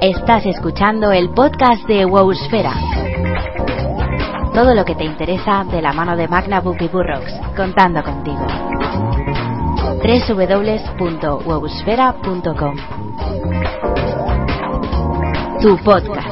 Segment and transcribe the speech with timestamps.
[0.00, 2.72] Estás escuchando el podcast de Wowsfera.
[4.54, 8.46] Todo lo que te interesa de la mano de Magna Book y Burroughs, contando contigo.
[10.00, 12.76] www.wowsfera.com
[15.60, 16.30] Tu podcast.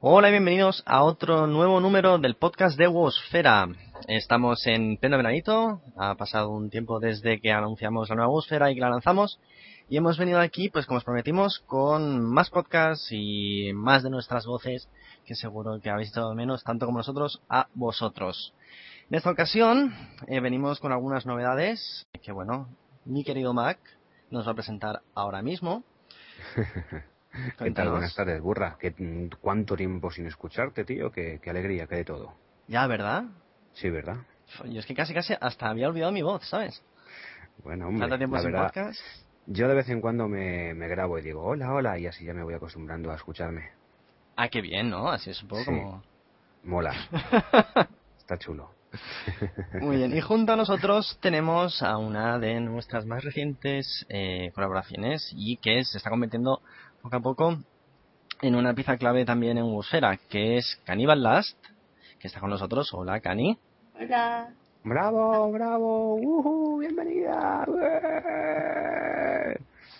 [0.00, 3.68] Hola y bienvenidos a otro nuevo número del podcast de Wosfera.
[4.06, 8.74] Estamos en pleno veranito, ha pasado un tiempo desde que anunciamos la nueva Wosfera y
[8.74, 9.40] que la lanzamos
[9.88, 14.46] y hemos venido aquí, pues como os prometimos, con más podcasts y más de nuestras
[14.46, 14.88] voces
[15.24, 18.54] que seguro que habéis estado menos tanto como nosotros a vosotros.
[19.10, 19.94] En esta ocasión
[20.26, 22.68] eh, venimos con algunas novedades que bueno,
[23.04, 23.78] mi querido Mac
[24.30, 25.82] nos va a presentar ahora mismo.
[27.58, 27.90] ¿Qué tal?
[27.90, 28.76] Buenas tardes, burra.
[28.78, 28.94] ¿Qué,
[29.40, 31.10] ¿Cuánto tiempo sin escucharte, tío?
[31.10, 32.34] Qué, qué alegría, qué de todo.
[32.68, 33.24] Ya, ¿verdad?
[33.80, 34.16] Sí, ¿verdad?
[34.64, 36.82] Yo es que casi casi hasta había olvidado mi voz, ¿sabes?
[37.62, 39.00] Bueno, hombre, Tanto tiempo la sin verdad, podcast.
[39.46, 42.34] yo de vez en cuando me, me grabo y digo, hola, hola, y así ya
[42.34, 43.70] me voy acostumbrando a escucharme.
[44.36, 45.08] Ah, qué bien, ¿no?
[45.10, 45.66] Así es un poco Sí.
[45.66, 46.02] como...
[46.64, 46.92] Mola.
[48.18, 48.70] Está chulo.
[49.80, 50.16] Muy bien.
[50.16, 55.84] Y junto a nosotros tenemos a una de nuestras más recientes eh, colaboraciones y que
[55.84, 56.62] se está convirtiendo
[57.02, 57.58] poco a poco
[58.40, 61.56] en una pieza clave también en Wusfera, que es Cannibal Last,
[62.18, 62.90] que está con nosotros.
[62.92, 63.58] Hola, Cani.
[64.00, 64.54] Hola.
[64.84, 66.14] ¡Bravo, bravo!
[66.14, 66.78] ¡Ujú!
[66.78, 67.64] ¡Bienvenida!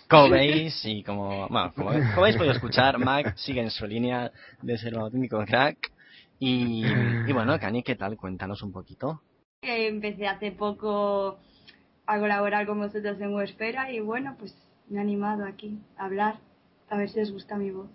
[0.09, 4.31] Como veis, y como, bueno, como, como habéis podido escuchar, Mac sigue en su línea
[4.61, 5.77] de ser un auténtico crack.
[6.39, 6.85] Y,
[7.27, 8.15] y bueno, Cani, ¿qué tal?
[8.15, 9.21] Cuéntanos un poquito.
[9.63, 11.37] Empecé hace poco
[12.05, 14.55] a colaborar con vosotros en Wespera y bueno, pues
[14.87, 16.35] me he animado aquí a hablar,
[16.89, 17.89] a ver si os gusta mi voz.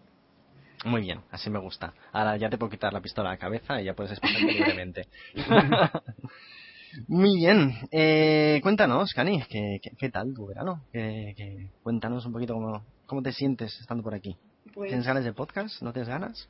[0.84, 1.94] Muy bien, así me gusta.
[2.12, 5.08] Ahora ya te puedo quitar la pistola a la cabeza y ya puedes expresarte libremente.
[7.08, 7.72] Muy bien.
[7.90, 10.84] Eh, cuéntanos, Cani, ¿qué, qué, qué tal tu verano?
[10.92, 14.36] ¿Qué- qué- cuéntanos un poquito cómo, cómo te sientes estando por aquí.
[14.72, 15.82] Pues ¿Tienes ganas de podcast?
[15.82, 16.48] ¿No tienes ganas?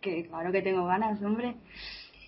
[0.00, 1.56] que claro que tengo ganas, hombre.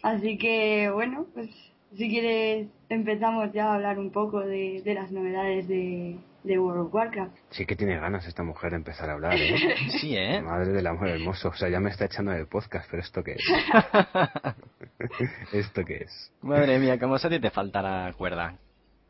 [0.02, 1.48] Así que bueno, pues
[1.96, 6.86] si quieres empezamos ya a hablar un poco de, de las novedades de, de World
[6.86, 7.36] of Warcraft.
[7.50, 9.74] Sí que tiene ganas esta mujer de empezar a hablar, ¿eh?
[10.00, 10.40] Sí, ¿eh?
[10.40, 11.48] Madre del amor hermoso.
[11.48, 13.44] O sea, ya me está echando del podcast, pero ¿esto qué es?
[15.52, 16.32] ¿Esto qué es?
[16.42, 18.56] Madre mía, como si a ti te faltara cuerda.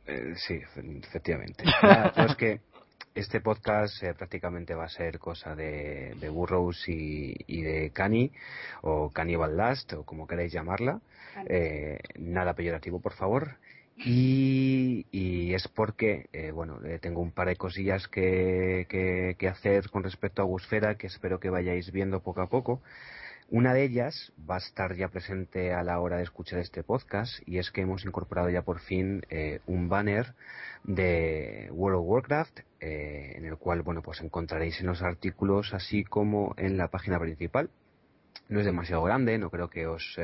[0.06, 1.64] Eh, sí, efe- efectivamente.
[1.82, 2.60] Nada, yo es que
[3.14, 8.30] este podcast eh, prácticamente va a ser cosa de, de Burroughs y, y de Cani,
[8.82, 11.00] o Cannibal Last, o como queráis llamarla.
[11.48, 13.56] Eh, nada peyorativo, por favor.
[13.96, 18.86] Y, y es porque, eh, bueno, eh, tengo un par de cosillas que,
[19.38, 22.80] que, hacer con respecto a Gusfera que espero que vayáis viendo poco a poco.
[23.52, 27.32] Una de ellas va a estar ya presente a la hora de escuchar este podcast
[27.46, 30.34] y es que hemos incorporado ya por fin eh, un banner
[30.84, 36.04] de World of Warcraft eh, en el cual bueno pues encontraréis en los artículos así
[36.04, 37.70] como en la página principal.
[38.48, 40.16] No es demasiado grande, no creo que os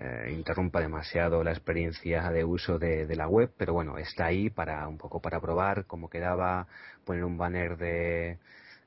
[0.00, 4.50] eh, interrumpa demasiado la experiencia de uso de, de la web, pero bueno, está ahí
[4.50, 6.66] para un poco para probar cómo quedaba,
[7.04, 8.38] poner un banner de,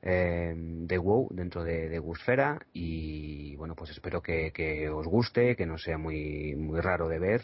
[0.06, 5.56] eh, de WoW dentro de, de Gusfera y bueno pues espero que, que os guste,
[5.56, 7.42] que no sea muy, muy raro de ver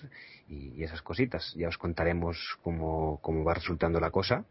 [0.47, 1.53] y, esas cositas.
[1.55, 4.45] Ya os contaremos cómo, cómo va resultando la cosa.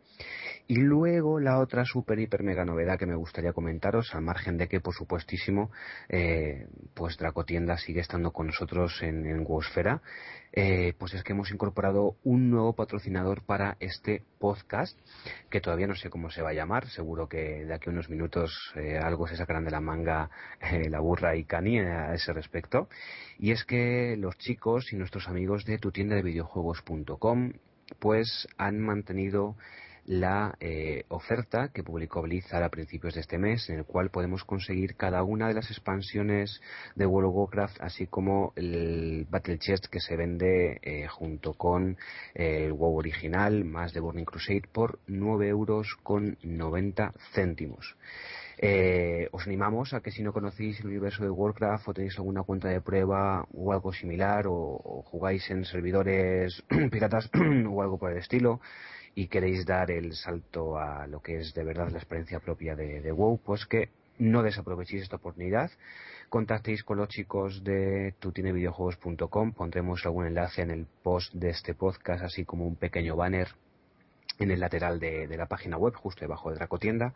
[0.66, 4.68] Y luego la otra super hiper mega novedad que me gustaría comentaros, al margen de
[4.68, 5.70] que por supuestísimo
[6.08, 10.00] eh, pues Dracotienda sigue estando con nosotros en, en Wowsfera,
[10.52, 14.98] eh, pues es que hemos incorporado un nuevo patrocinador para este podcast,
[15.48, 18.10] que todavía no sé cómo se va a llamar, seguro que de aquí a unos
[18.10, 20.30] minutos eh, algo se sacarán de la manga
[20.60, 22.88] eh, la burra y Cani a ese respecto,
[23.38, 27.52] y es que los chicos y nuestros amigos de tu tienda de videojuegos.com
[27.98, 29.56] pues han mantenido
[30.10, 34.42] la eh, oferta que publicó Blizzard a principios de este mes, en el cual podemos
[34.42, 36.60] conseguir cada una de las expansiones
[36.96, 41.96] de World of Warcraft, así como el Battle Chest que se vende eh, junto con
[42.34, 47.96] eh, el WoW original, más de Burning Crusade, por 9 euros con 90 céntimos.
[49.40, 52.68] Os animamos a que si no conocéis el universo de Warcraft o tenéis alguna cuenta
[52.68, 57.30] de prueba o algo similar o, jugáis en servidores piratas
[57.72, 58.60] o algo por el estilo
[59.14, 63.00] y queréis dar el salto a lo que es de verdad la experiencia propia de,
[63.00, 63.88] de WoW, pues que
[64.18, 65.70] no desaprovechéis esta oportunidad.
[66.28, 72.22] Contactéis con los chicos de tutinevideojuegos.com, pondremos algún enlace en el post de este podcast,
[72.22, 73.48] así como un pequeño banner
[74.40, 77.12] en el lateral de, la página web, justo debajo de Dracotienda,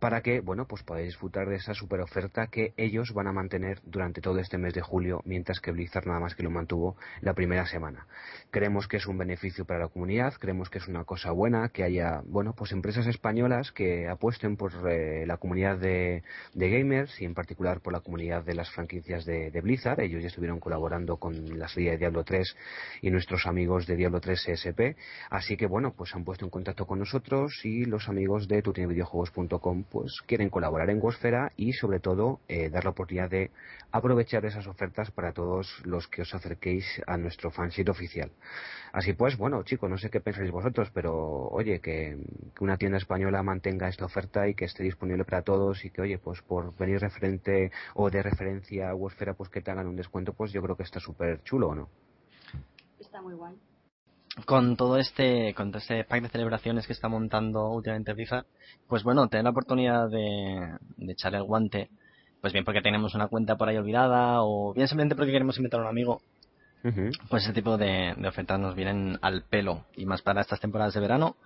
[0.00, 3.80] para que, bueno, pues podáis disfrutar de esa super oferta que ellos van a mantener
[3.84, 7.34] durante todo este mes de julio, mientras que Blizzard nada más que lo mantuvo la
[7.34, 8.06] primera semana.
[8.50, 11.84] Creemos que es un beneficio para la comunidad, creemos que es una cosa buena que
[11.84, 16.22] haya, bueno, pues empresas españolas que apuesten por eh, la comunidad de,
[16.54, 20.00] gamers y en particular por la comunidad de las franquicias de, Blizzard.
[20.00, 22.56] Ellos ya estuvieron colaborando con la serie de Diablo 3
[23.02, 24.96] y nuestros amigos de Diablo 3 CSP,
[25.28, 29.82] así que, bueno, pues han puesto en contacto con nosotros y los amigos de tutinevideojuegos.com
[29.90, 33.50] pues quieren colaborar en Gosfera y sobre todo eh, dar la oportunidad de
[33.90, 38.30] aprovechar esas ofertas para todos los que os acerquéis a nuestro fansite oficial.
[38.92, 42.16] Así pues, bueno chicos, no sé qué pensáis vosotros, pero oye, que,
[42.60, 46.18] una tienda española mantenga esta oferta y que esté disponible para todos y que oye,
[46.18, 50.32] pues por venir referente o de referencia a Gosfera pues que te hagan un descuento,
[50.32, 51.88] pues yo creo que está súper chulo, ¿o no?
[53.00, 53.56] Está muy guay
[54.46, 58.46] con todo este con todo este pack de celebraciones que está montando últimamente Blizzard,
[58.88, 61.90] pues bueno, tener la oportunidad de, de echarle el guante,
[62.40, 65.80] pues bien porque tenemos una cuenta por ahí olvidada o bien simplemente porque queremos invitar
[65.80, 66.20] a un amigo,
[67.28, 70.94] pues ese tipo de, de, ofertas nos vienen al pelo y más para estas temporadas
[70.94, 71.36] de verano.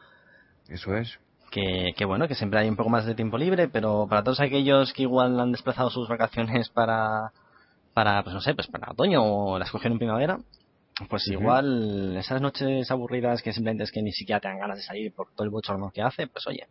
[0.69, 1.19] Eso es.
[1.51, 4.41] Que, que bueno, que siempre hay un poco más de tiempo libre, pero para todos
[4.41, 7.33] aquellos que igual han desplazado sus vacaciones para,
[7.95, 10.39] para pues no sé, pues para otoño o las cogieron en primavera,
[11.09, 14.85] pues igual esas noches aburridas que simplemente es que ni siquiera te dan ganas de
[14.85, 16.67] salir por todo el bochorno que hace, pues oye,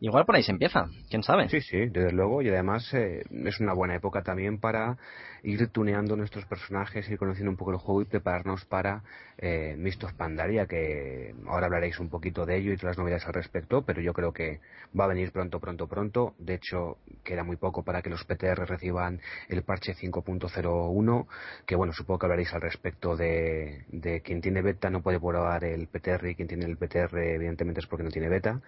[0.00, 1.48] Igual por ahí se empieza, quién sabe.
[1.48, 4.96] Sí, sí, desde luego, y además eh, es una buena época también para
[5.42, 9.02] ir tuneando nuestros personajes, ir conociendo un poco el juego y prepararnos para
[9.38, 13.34] eh, Mistos Pandaria, que ahora hablaréis un poquito de ello y todas las novedades al
[13.34, 14.60] respecto, pero yo creo que
[14.98, 16.34] va a venir pronto, pronto, pronto.
[16.38, 21.26] De hecho, queda muy poco para que los PTR reciban el parche 5.01,
[21.66, 25.64] que bueno, supongo que hablaréis al respecto de, de quien tiene beta no puede probar
[25.64, 28.60] el PTR y quien tiene el PTR evidentemente es porque no tiene beta.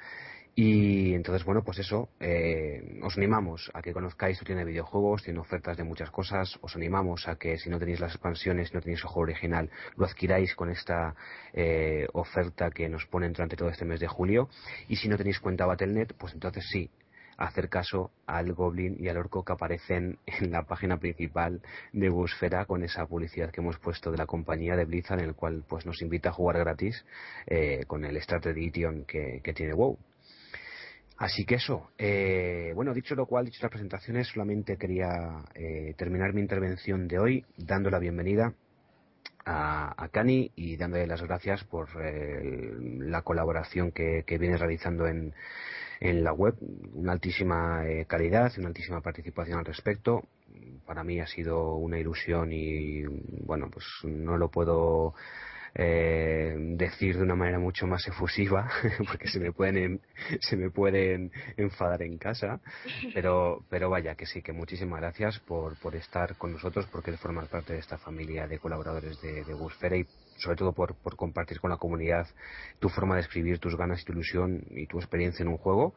[0.56, 5.24] Y entonces, bueno, pues eso, eh, os animamos a que conozcáis su tienda de videojuegos,
[5.24, 8.74] tiene ofertas de muchas cosas, os animamos a que si no tenéis las expansiones, si
[8.74, 11.16] no tenéis el juego original, lo adquiráis con esta
[11.52, 14.48] eh, oferta que nos ponen durante todo este mes de julio.
[14.86, 16.88] Y si no tenéis cuenta Battle.net, pues entonces sí,
[17.36, 21.62] hacer caso al Goblin y al Orco que aparecen en la página principal
[21.92, 25.34] de Busfera con esa publicidad que hemos puesto de la compañía de Blizzard en el
[25.34, 27.04] cual pues nos invita a jugar gratis
[27.46, 29.98] eh, con el Strategy Edition que, que tiene WoW.
[31.24, 36.34] Así que eso, eh, bueno, dicho lo cual, dicho las presentaciones, solamente quería eh, terminar
[36.34, 38.52] mi intervención de hoy dando la bienvenida
[39.46, 45.32] a, a Cani y dándole las gracias por eh, la colaboración que, viene realizando en,
[46.00, 46.56] en la web,
[46.92, 50.28] una altísima calidad y una altísima participación al respecto.
[50.84, 53.02] Para mí ha sido una ilusión y,
[53.46, 55.14] bueno, pues no lo puedo
[55.74, 58.70] eh, decir de una manera mucho más efusiva,
[59.10, 60.00] porque se me pueden
[60.40, 62.60] se me pueden enfadar en casa,
[63.12, 67.48] pero pero vaya que sí, que muchísimas gracias por, por estar con nosotros, porque formar
[67.48, 69.54] parte de esta familia de colaboradores de, de
[69.98, 70.06] y
[70.38, 72.26] sobre todo por, por compartir con la comunidad
[72.78, 75.94] tu forma de escribir, tus ganas tu ilusión y tu experiencia en un juego.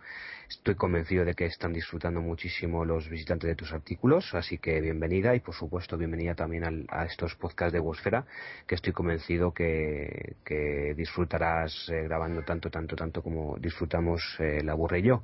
[0.50, 5.36] Estoy convencido de que están disfrutando muchísimo los visitantes de tus artículos, así que bienvenida
[5.36, 8.26] y por supuesto bienvenida también a estos podcasts de Wosfera,
[8.66, 14.74] que estoy convencido que, que disfrutarás eh, grabando tanto, tanto, tanto como disfrutamos eh, la
[14.74, 15.24] burre y yo.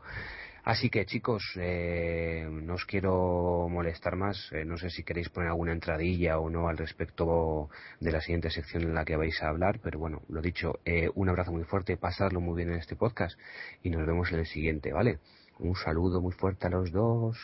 [0.63, 4.49] Así que chicos, eh, no os quiero molestar más.
[4.53, 7.69] Eh, no sé si queréis poner alguna entradilla o no al respecto
[7.99, 11.09] de la siguiente sección en la que vais a hablar, pero bueno, lo dicho, eh,
[11.15, 13.37] un abrazo muy fuerte, pasarlo muy bien en este podcast
[13.83, 15.19] y nos vemos en el siguiente, ¿vale?
[15.59, 17.37] Un saludo muy fuerte a los dos.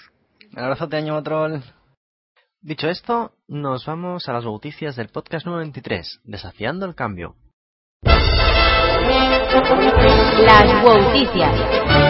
[0.54, 1.60] Un abrazo, año troll.
[2.62, 7.36] Dicho esto, nos vamos a las noticias del podcast número 23, Desafiando el Cambio.
[10.46, 12.09] Las noticias.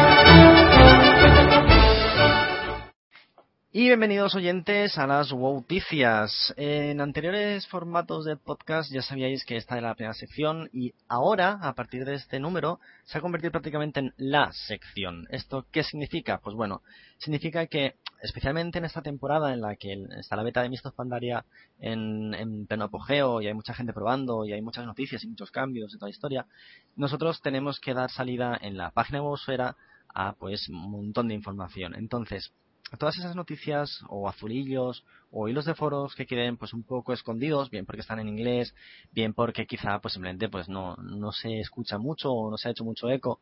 [3.72, 6.56] Y bienvenidos oyentes a las Wouticias.
[6.58, 11.60] En anteriores formatos del podcast ya sabíais que esta era la primera sección y ahora,
[11.62, 15.28] a partir de este número, se ha convertido prácticamente en la sección.
[15.30, 16.40] ¿Esto qué significa?
[16.40, 16.82] Pues bueno,
[17.20, 21.46] significa que, especialmente en esta temporada en la que está la beta de Mistos Pandaria
[21.80, 25.52] en, en pleno apogeo y hay mucha gente probando y hay muchas noticias y muchos
[25.52, 26.48] cambios de toda la historia,
[26.96, 29.76] nosotros tenemos que dar salida en la página de Wowsfera
[30.12, 31.94] a pues un montón de información.
[31.94, 32.52] Entonces,
[32.98, 37.70] todas esas noticias o azulillos o hilos de foros que queden pues un poco escondidos,
[37.70, 38.74] bien porque están en inglés,
[39.12, 42.72] bien porque quizá pues simplemente pues no, no se escucha mucho o no se ha
[42.72, 43.40] hecho mucho eco.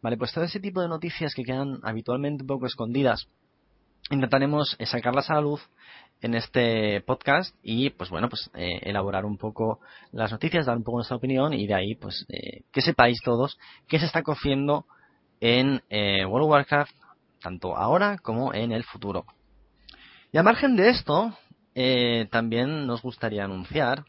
[0.00, 3.28] Vale, pues todo ese tipo de noticias que quedan habitualmente un poco escondidas,
[4.10, 5.62] intentaremos sacarlas a la luz
[6.20, 9.80] en este podcast y pues bueno pues eh, elaborar un poco
[10.12, 13.58] las noticias dar un poco nuestra opinión y de ahí pues eh, que sepáis todos
[13.88, 14.86] qué se está cociendo
[15.40, 16.94] en eh, World of Warcraft
[17.44, 19.24] tanto ahora como en el futuro
[20.32, 21.32] y a margen de esto
[22.30, 24.04] también nos gustaría anunciar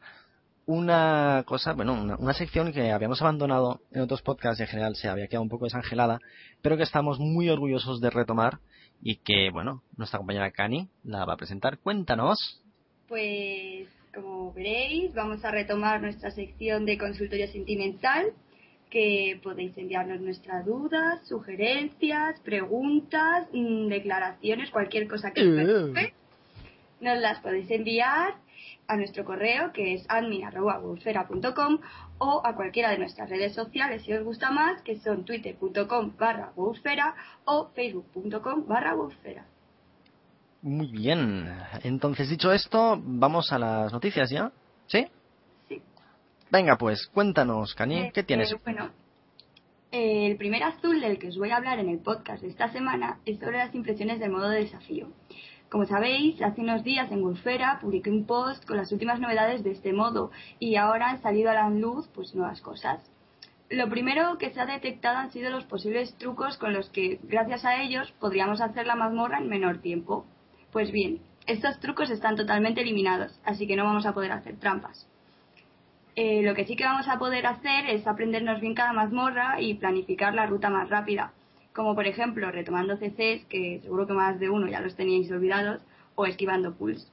[0.65, 5.07] una cosa, bueno, una, sección que habíamos abandonado en otros podcasts y en general se
[5.07, 6.19] había quedado un poco desangelada,
[6.61, 8.59] pero que estamos muy orgullosos de retomar
[9.01, 11.77] y que, bueno, nuestra compañera Cani la va a presentar.
[11.77, 12.63] Cuéntanos.
[13.07, 18.31] Pues, como veréis, vamos a retomar nuestra sección de consultorio sentimental,
[18.95, 26.13] que podéis enviarnos nuestras dudas, sugerencias, preguntas, mm, declaraciones, cualquier cosa que os eh.
[27.01, 28.35] Nos las podéis enviar
[28.87, 31.79] a nuestro correo que es admin.com
[32.19, 36.53] o a cualquiera de nuestras redes sociales si os gusta más que son twitter.com barra
[36.55, 36.73] o
[37.75, 38.95] facebook.com barra
[40.61, 41.53] Muy bien.
[41.83, 44.53] Entonces, dicho esto, vamos a las noticias ya.
[44.87, 45.05] Sí.
[46.51, 48.51] Venga, pues, cuéntanos, Cani, eh, ¿qué tienes?
[48.51, 48.91] Eh, bueno,
[49.91, 53.19] el primer azul del que os voy a hablar en el podcast de esta semana
[53.25, 55.07] es sobre las impresiones del modo de desafío.
[55.69, 59.71] Como sabéis, hace unos días en Wolfera publiqué un post con las últimas novedades de
[59.71, 63.01] este modo y ahora han salido a la luz pues nuevas cosas.
[63.69, 67.65] Lo primero que se ha detectado han sido los posibles trucos con los que, gracias
[67.65, 70.25] a ellos, podríamos hacer la mazmorra en menor tiempo.
[70.71, 75.07] Pues bien, estos trucos están totalmente eliminados, así que no vamos a poder hacer trampas.
[76.15, 79.73] Eh, lo que sí que vamos a poder hacer es aprendernos bien cada mazmorra y
[79.73, 81.33] planificar la ruta más rápida
[81.75, 85.81] como por ejemplo retomando CCs, que seguro que más de uno ya los teníais olvidados,
[86.15, 87.11] o esquivando pulls.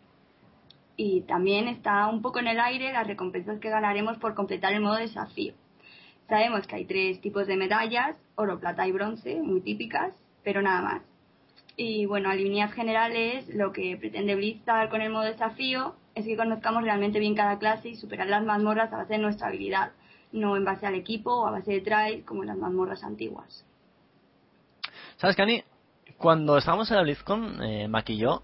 [0.97, 4.81] Y también está un poco en el aire las recompensas que ganaremos por completar el
[4.81, 5.55] modo desafío.
[6.29, 10.81] Sabemos que hay tres tipos de medallas, oro, plata y bronce, muy típicas, pero nada
[10.81, 11.03] más.
[11.77, 16.37] Y bueno, a líneas generales, lo que pretende Blizzard con el modo desafío es que
[16.37, 19.93] conozcamos realmente bien cada clase y superar las mazmorras a base de nuestra habilidad,
[20.33, 23.65] no en base al equipo o a base de tries como en las mazmorras antiguas.
[25.17, 25.63] ¿Sabes, Cani?
[26.19, 28.43] Cuando estábamos en la BlizzCon, eh, maquilló,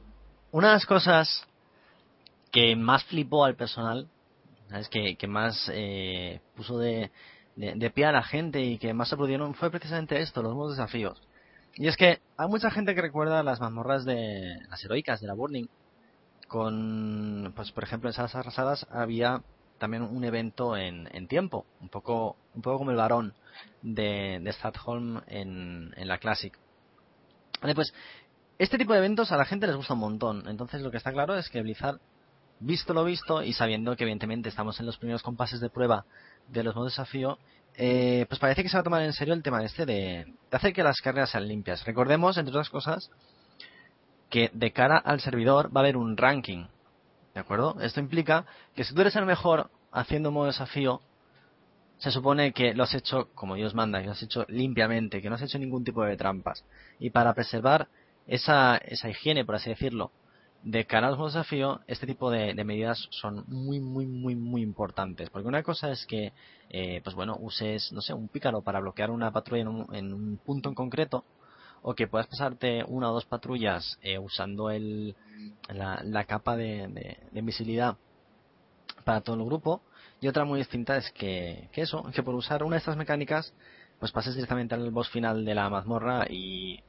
[0.51, 1.47] una de las cosas
[2.51, 4.09] que más flipó al personal,
[4.69, 4.89] ¿sabes?
[4.89, 7.11] Que, más eh, puso de,
[7.57, 11.21] de, pie a la gente y que más aplaudieron fue precisamente esto, los nuevos desafíos.
[11.75, 15.35] Y es que hay mucha gente que recuerda las mazmorras de las heroicas de la
[15.35, 15.69] Burning.
[16.49, 19.43] Con, pues por ejemplo, en Salas Arrasadas había
[19.78, 23.35] también un evento en, en tiempo, un poco, un poco como el varón
[23.83, 26.59] de, de Stadholm en, en la Classic.
[27.61, 27.93] Vale, pues
[28.59, 30.49] este tipo de eventos a la gente les gusta un montón.
[30.49, 32.00] Entonces lo que está claro es que Blizzard,
[32.61, 36.07] visto lo visto y sabiendo que evidentemente estamos en los primeros compases de prueba
[36.49, 37.38] de los modos de desafío,
[37.75, 40.57] eh, pues parece que se va a tomar en serio el tema este de, de
[40.57, 41.85] hacer que las carreras sean limpias.
[41.85, 43.11] Recordemos, entre otras cosas,
[44.30, 46.66] que de cara al servidor va a haber un ranking.
[47.35, 47.76] ¿De acuerdo?
[47.80, 51.00] Esto implica que si tú eres el mejor haciendo un modo de desafío,
[51.99, 55.28] se supone que lo has hecho como Dios manda, que lo has hecho limpiamente, que
[55.28, 56.64] no has hecho ningún tipo de trampas.
[56.99, 57.88] Y para preservar
[58.26, 60.12] esa, esa higiene, por así decirlo,
[60.62, 65.30] de cara a los desafío, este tipo de, medidas son muy, muy, muy, muy importantes.
[65.30, 66.32] Porque una cosa es que,
[66.68, 70.68] eh, pues bueno, uses, no sé, un pícaro para bloquear una patrulla en un, punto
[70.68, 71.25] en concreto,
[71.82, 75.14] o que puedas pasarte una o dos patrullas eh, usando el,
[75.68, 76.88] la, capa de,
[77.30, 77.97] de invisibilidad
[79.04, 79.82] para todo el grupo,
[80.20, 83.54] y otra muy distinta es que, que eso, que por usar una de estas mecánicas,
[83.99, 86.82] pues pases directamente al boss final de la mazmorra y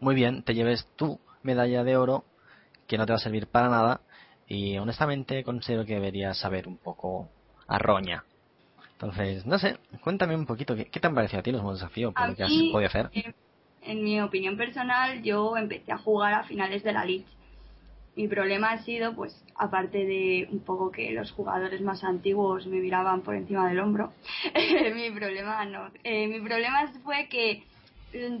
[0.00, 2.24] muy bien, te lleves tu medalla de oro,
[2.86, 4.00] que no te va a servir para nada,
[4.46, 7.28] y honestamente considero que deberías saber un poco
[7.66, 8.24] a roña.
[8.92, 11.84] Entonces, no sé, cuéntame un poquito, ¿qué, te han parecido a ti los modos de
[11.84, 12.12] desafío?
[12.12, 13.10] Por lo que has podido hacer.
[13.86, 17.26] En mi opinión personal, yo empecé a jugar a finales de la Lich
[18.16, 22.80] mi problema ha sido, pues, aparte de un poco que los jugadores más antiguos me
[22.80, 24.12] miraban por encima del hombro,
[24.94, 25.90] mi problema no.
[26.02, 27.64] Eh, mi problema fue que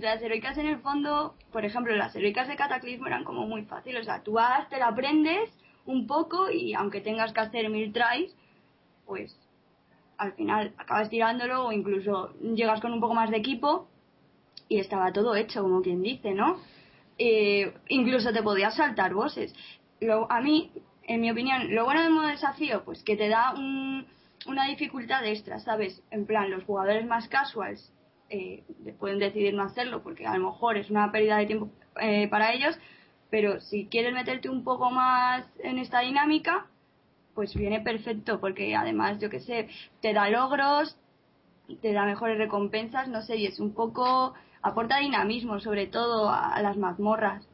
[0.00, 4.00] las heroicas en el fondo, por ejemplo, las heroicas de Cataclismo eran como muy fáciles.
[4.00, 5.50] O sea, tú vas, te la aprendes
[5.84, 8.34] un poco y aunque tengas que hacer mil tries,
[9.04, 9.38] pues
[10.16, 13.88] al final acabas tirándolo o incluso llegas con un poco más de equipo
[14.68, 16.58] y estaba todo hecho, como quien dice, ¿no?
[17.18, 19.54] eh, incluso te podías saltar bosses.
[20.00, 20.70] Lo, a mí,
[21.04, 23.54] en mi opinión, lo bueno del modo desafío, pues que te da
[24.46, 26.02] una dificultad extra, ¿sabes?
[26.10, 27.92] En plan, los jugadores más casuals
[28.28, 28.64] eh,
[28.98, 31.70] pueden decidir no hacerlo porque a lo mejor es una pérdida de tiempo
[32.00, 32.78] eh, para ellos,
[33.30, 36.66] pero si quieres meterte un poco más en esta dinámica,
[37.34, 39.68] pues viene perfecto porque además, yo que sé,
[40.00, 40.96] te da logros,
[41.80, 44.34] te da mejores recompensas, no sé, y es un poco
[44.66, 47.46] aporta dinamismo, sobre todo a, las mazmorras.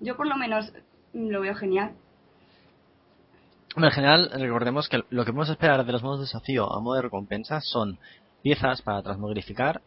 [0.00, 0.72] Yo por lo menos
[1.12, 1.92] lo veo genial.
[3.76, 6.96] en general, recordemos que lo que podemos esperar de los modos de desafío a modo
[6.96, 7.98] de recompensa son
[8.42, 9.82] piezas para transmogrificar,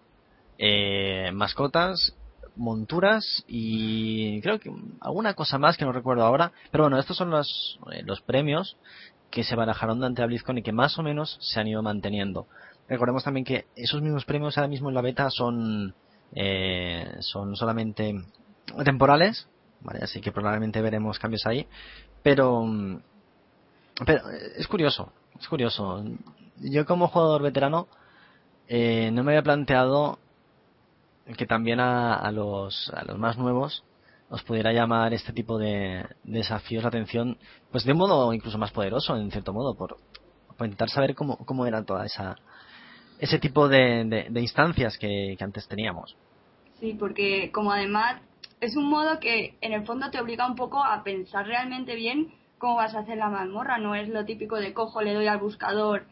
[0.58, 2.16] eh, mascotas,
[2.56, 4.72] monturas y creo que
[5.02, 6.52] alguna cosa más que no recuerdo ahora.
[6.72, 8.78] Pero bueno, estos son los, eh, los premios
[9.32, 12.46] que se barajaron durante la BlizzCon y que más o menos se han ido manteniendo.
[12.88, 15.96] Recordemos también que esos mismos premios ahora mismo en la beta son,
[16.36, 18.14] eh, son solamente
[18.84, 19.48] temporales,
[19.82, 20.00] ¿vale?
[20.04, 21.68] así que probablemente veremos cambios ahí.
[22.22, 22.66] Pero,
[24.06, 26.04] pero es curioso, es curioso.
[26.58, 27.88] Yo como jugador veterano
[28.68, 30.20] eh, no me había planteado
[31.38, 33.84] que también a, a, los, a los más nuevos
[34.30, 37.38] os pudiera llamar este tipo de, desafíos la atención,
[37.72, 39.98] pues de un modo incluso más poderoso, en cierto modo, por,
[40.58, 42.36] por intentar saber cómo, cómo era toda esa
[43.20, 46.18] ese tipo de, de, instancias que, antes teníamos.
[46.84, 48.22] Sí, porque como además
[48.60, 52.34] es un modo que en el fondo te obliga un poco a pensar realmente bien
[52.58, 55.40] cómo vas a hacer la mazmorra, no es lo típico de cojo, le doy al
[55.40, 56.04] buscador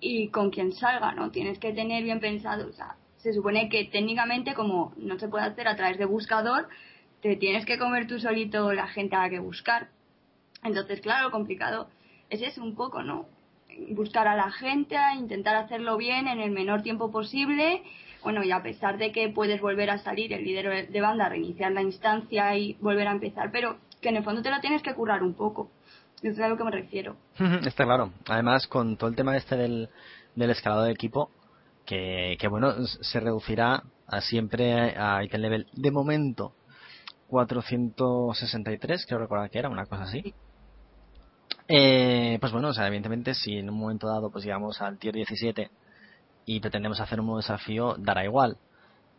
[0.00, 1.30] y con quien salga, ¿no?
[1.30, 5.46] Tienes que tener bien pensado, o sea, se supone que técnicamente como no se puede
[5.46, 6.68] hacer a través de buscador,
[7.22, 9.88] te tienes que comer tú solito la gente a la que buscar.
[10.62, 11.88] Entonces, claro, complicado
[12.28, 13.24] es eso un poco, ¿no?
[13.92, 17.82] Buscar a la gente, intentar hacerlo bien en el menor tiempo posible.
[18.28, 21.72] Bueno, y a pesar de que puedes volver a salir el líder de banda, reiniciar
[21.72, 24.92] la instancia y volver a empezar, pero que en el fondo te lo tienes que
[24.92, 25.70] currar un poco.
[26.20, 27.16] Eso es a lo que me refiero.
[27.66, 28.12] Está claro.
[28.28, 29.88] Además, con todo el tema este del,
[30.36, 31.30] del escalado de equipo,
[31.86, 36.52] que, que bueno, se reducirá a siempre a item level de momento
[37.28, 40.34] 463, creo recordar que era, una cosa así.
[41.66, 45.14] Eh, pues bueno, o sea, evidentemente si en un momento dado pues llegamos al tier
[45.14, 45.70] 17
[46.48, 48.56] y pretendemos hacer un nuevo desafío, dará igual,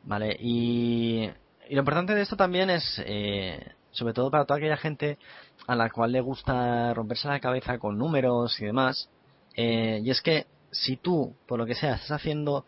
[0.03, 0.36] ¿vale?
[0.39, 1.29] Y,
[1.69, 5.19] lo importante de esto también es, eh, sobre todo para toda aquella gente
[5.67, 9.12] a la cual le gusta romperse la cabeza con números y demás,
[9.55, 12.65] eh, y es que si tú, por lo que sea, estás haciendo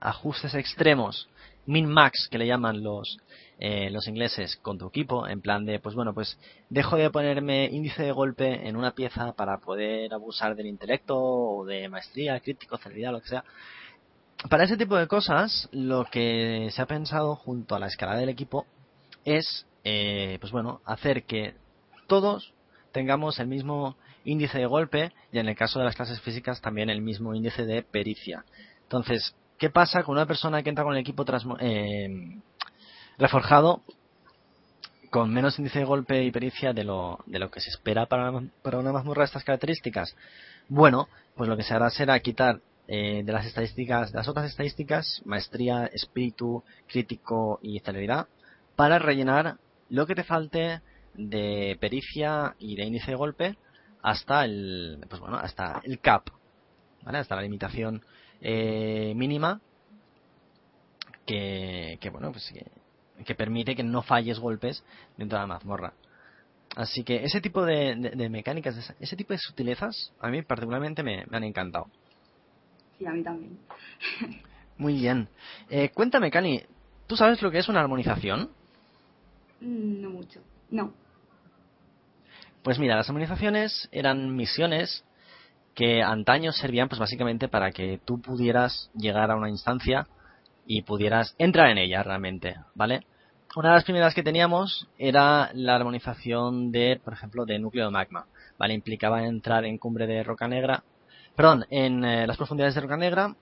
[0.00, 1.28] ajustes extremos,
[1.66, 3.18] min-max que le llaman los,
[3.60, 6.36] eh, los ingleses con tu equipo, en plan de, pues bueno, pues
[6.70, 11.64] dejo de ponerme índice de golpe en una pieza para poder abusar del intelecto o
[11.64, 13.44] de maestría, crítico, celeridad, lo que sea.
[14.48, 18.28] Para ese tipo de cosas, lo que se ha pensado junto a la escala del
[18.28, 18.66] equipo
[19.24, 21.54] es, eh, pues bueno, hacer que
[22.08, 22.52] todos
[22.90, 26.90] tengamos el mismo índice de golpe y en el caso de las clases físicas también
[26.90, 28.44] el mismo índice de pericia.
[28.82, 31.24] Entonces, ¿qué pasa con una persona que entra con el equipo
[31.60, 32.40] eh,
[33.18, 33.82] reforjado
[35.10, 38.32] con menos índice de golpe y pericia de lo, de lo que se espera para,
[38.62, 40.16] para una mazmorra de estas características?
[40.68, 42.60] Bueno, pues lo que se hará será quitar
[42.94, 48.28] eh, de las estadísticas, de las otras estadísticas, maestría, espíritu, crítico y celeridad,
[48.76, 49.56] para rellenar
[49.88, 50.82] lo que te falte
[51.14, 53.56] de pericia y de índice de golpe
[54.02, 56.28] hasta el pues bueno hasta el cap
[57.02, 57.16] ¿vale?
[57.16, 58.04] hasta la limitación
[58.42, 59.62] eh, mínima
[61.24, 62.52] que, que bueno pues
[63.24, 64.84] que, permite que no falles golpes
[65.16, 65.94] dentro de la mazmorra
[66.76, 67.96] así que ese tipo de,
[68.28, 71.88] mecánicas ese tipo de sutilezas a mí particularmente me, me han encantado
[73.02, 73.58] sí a mí también
[74.78, 75.28] muy bien
[75.68, 76.62] eh, cuéntame Cani
[77.06, 78.50] ¿tú sabes lo que es una armonización?
[79.60, 80.92] no mucho no
[82.62, 85.04] pues mira, las armonizaciones eran misiones
[85.74, 90.06] que antaño servían pues básicamente para que tú pudieras llegar a una instancia
[90.64, 93.04] y pudieras entrar en ella realmente, ¿vale?
[93.56, 97.90] Una de las primeras que teníamos era la armonización de, por ejemplo, de núcleo de
[97.90, 98.26] magma,
[98.58, 98.74] ¿vale?
[98.74, 100.84] Implicaba entrar en cumbre de roca negra,
[101.36, 103.34] perdón, en eh, las profundidades de roca negra,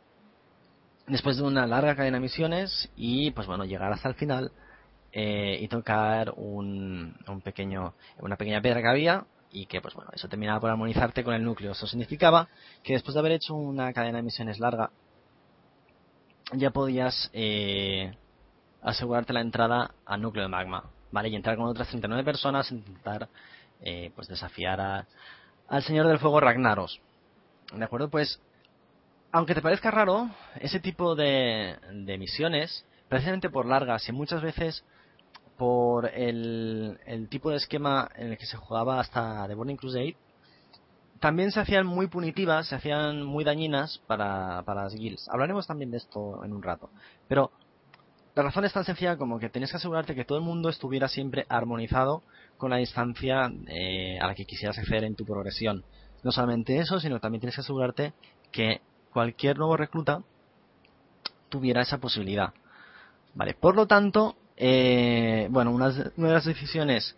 [1.07, 4.53] después de una larga cadena de misiones y, pues bueno, llegar hasta el final
[5.13, 10.11] eh, y tocar un, un pequeño, una pequeña piedra que había y que pues bueno,
[10.15, 11.73] eso terminaba por armonizarte con el núcleo.
[11.73, 12.49] Eso significaba
[12.83, 14.91] que después de haber hecho una cadena de misiones larga,
[16.53, 18.17] ya podías eh,
[18.83, 21.29] asegurarte la entrada al núcleo de magma, ¿vale?
[21.29, 23.29] Y entrar con otras 39 personas, intentar
[23.81, 25.07] eh, pues desafiar a,
[25.69, 27.01] al Señor del Fuego Ragnaros.
[27.73, 28.11] ¿De acuerdo?
[28.11, 28.41] Pues,
[29.33, 31.77] aunque te parezca raro, ese tipo de,
[32.19, 34.85] misiones, precisamente por largas y muchas veces
[35.57, 40.17] por el, el, tipo de esquema en el que se jugaba hasta The Burning Crusade,
[41.21, 45.29] también se hacían muy punitivas, se hacían muy dañinas para, para las guilds.
[45.29, 46.89] Hablaremos también de esto en un rato.
[47.29, 47.53] Pero
[48.35, 51.09] la razón es tan sencilla como que tenías que asegurarte que todo el mundo estuviera
[51.09, 52.23] siempre armonizado
[52.57, 55.85] con la distancia eh, a la que quisieras acceder en tu progresión.
[56.23, 58.13] No solamente eso, sino también tienes que asegurarte
[58.53, 58.81] que
[59.13, 60.23] cualquier nuevo recluta
[61.49, 62.53] tuviera esa posibilidad.
[63.35, 67.17] Vale, por lo tanto, eh, bueno, una de las decisiones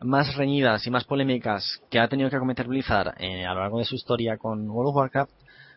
[0.00, 3.78] más reñidas y más polémicas que ha tenido que cometer Blizzard eh, a lo largo
[3.78, 5.32] de su historia con World of Warcraft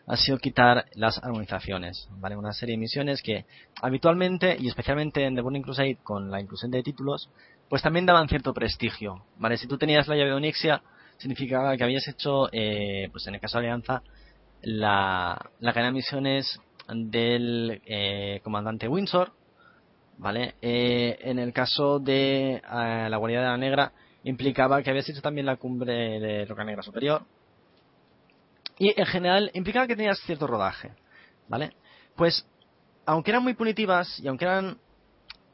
[0.08, 2.34] ha sido quitar las armonizaciones, ¿vale?
[2.34, 3.44] Una serie de misiones que
[3.82, 7.28] habitualmente, y especialmente en The Burning Crusade, con la inclusión de títulos,
[7.68, 9.58] pues también daban cierto prestigio, ¿vale?
[9.58, 10.82] Si tú tenías la llave de Onyxia,
[11.18, 14.02] significaba que habías hecho, eh, pues en el caso de Alianza,
[14.62, 19.32] la, cadena de misiones del eh, comandante Windsor,
[20.16, 20.54] ¿vale?
[20.62, 23.92] Eh, en el caso de la Guardia de la Negra,
[24.24, 27.22] implicaba que habías hecho también la cumbre de Roca Negra Superior,
[28.78, 30.92] y en general implicaba que tenías cierto rodaje,
[31.48, 31.72] ¿vale?
[32.14, 32.46] Pues,
[33.06, 34.78] aunque eran muy punitivas y aunque eran,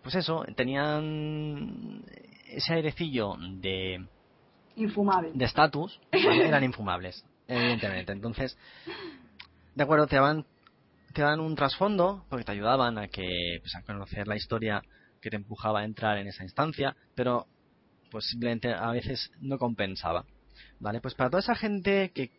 [0.03, 2.05] pues eso, tenían
[2.47, 4.07] ese airecillo de...
[5.35, 8.13] De estatus, eran infumables, evidentemente.
[8.13, 8.57] Entonces,
[9.75, 10.47] de acuerdo, te daban,
[11.13, 14.83] te daban un trasfondo, porque te ayudaban a que, pues, a conocer la historia
[15.21, 17.47] que te empujaba a entrar en esa instancia, pero
[18.11, 20.25] pues simplemente a veces no compensaba.
[20.79, 21.01] ¿Vale?
[21.01, 22.31] Pues para toda esa gente que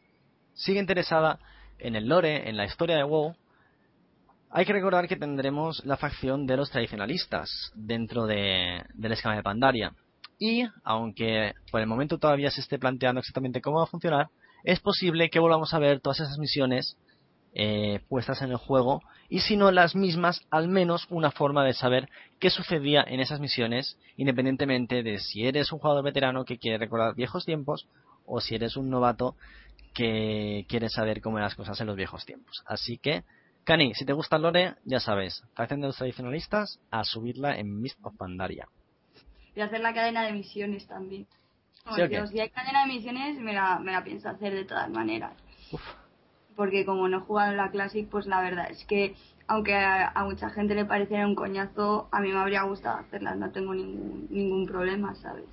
[0.53, 1.39] sigue interesada
[1.79, 3.35] en el lore, en la historia de WoW,
[4.51, 9.43] hay que recordar que tendremos la facción de los tradicionalistas dentro de, del esquema de
[9.43, 9.93] Pandaria.
[10.37, 14.29] Y, aunque por el momento todavía se esté planteando exactamente cómo va a funcionar,
[14.63, 16.97] es posible que volvamos a ver todas esas misiones
[17.53, 21.73] eh, puestas en el juego y si no las mismas, al menos una forma de
[21.73, 26.77] saber qué sucedía en esas misiones, independientemente de si eres un jugador veterano que quiere
[26.77, 27.87] recordar viejos tiempos
[28.25, 29.35] o si eres un novato
[29.93, 32.61] que quiere saber cómo eran las cosas en los viejos tiempos.
[32.65, 33.23] Así que,
[33.63, 37.97] Cani, si te gusta Lore, ya sabes, facción de los tradicionalistas, a subirla en Mist
[38.03, 38.67] of Pandaria.
[39.55, 41.27] Y hacer la cadena de misiones también.
[41.95, 45.33] si hay cadena de misiones, me la, me la pienso hacer de todas maneras.
[46.55, 49.15] Porque como no he jugado en la Classic, pues la verdad es que,
[49.47, 53.37] aunque a, a, mucha gente le pareciera un coñazo, a mí me habría gustado hacerlas,
[53.37, 55.45] no tengo ningún, ningún problema, ¿sabes?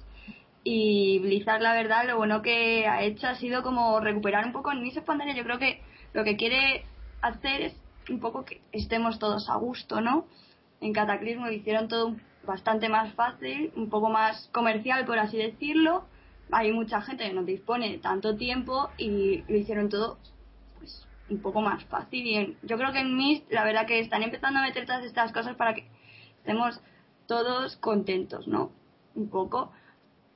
[0.65, 4.71] Y Blizzard, la verdad, lo bueno que ha hecho ha sido como recuperar un poco
[4.71, 5.35] en Miss Pandemia.
[5.35, 6.85] Yo creo que lo que quiere
[7.21, 7.75] hacer es
[8.09, 10.27] un poco que estemos todos a gusto, ¿no?
[10.81, 16.05] En Cataclismo hicieron todo bastante más fácil, un poco más comercial, por así decirlo.
[16.51, 20.19] Hay mucha gente que no dispone tanto tiempo y lo hicieron todo
[20.79, 22.57] pues un poco más fácil.
[22.63, 25.57] Yo creo que en Mist, la verdad que están empezando a meter todas estas cosas
[25.57, 25.87] para que
[26.39, 26.81] estemos
[27.27, 28.73] todos contentos, ¿no?
[29.15, 29.73] Un poco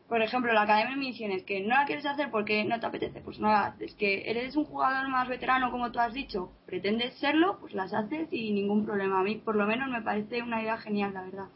[0.08, 3.20] por ejemplo, la academia de misiones, que no la quieres hacer porque no te apetece,
[3.20, 3.94] pues no la haces.
[3.94, 8.28] Que eres un jugador más veterano, como tú has dicho, pretendes serlo, pues las haces
[8.30, 9.20] y ningún problema.
[9.20, 11.46] A mí, por lo menos, me parece una idea genial, la verdad.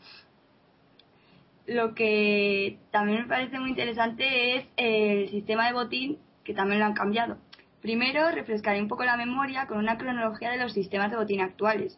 [1.70, 6.86] Lo que también me parece muy interesante es el sistema de botín, que también lo
[6.86, 7.36] han cambiado.
[7.80, 11.96] Primero, refrescaré un poco la memoria con una cronología de los sistemas de botín actuales.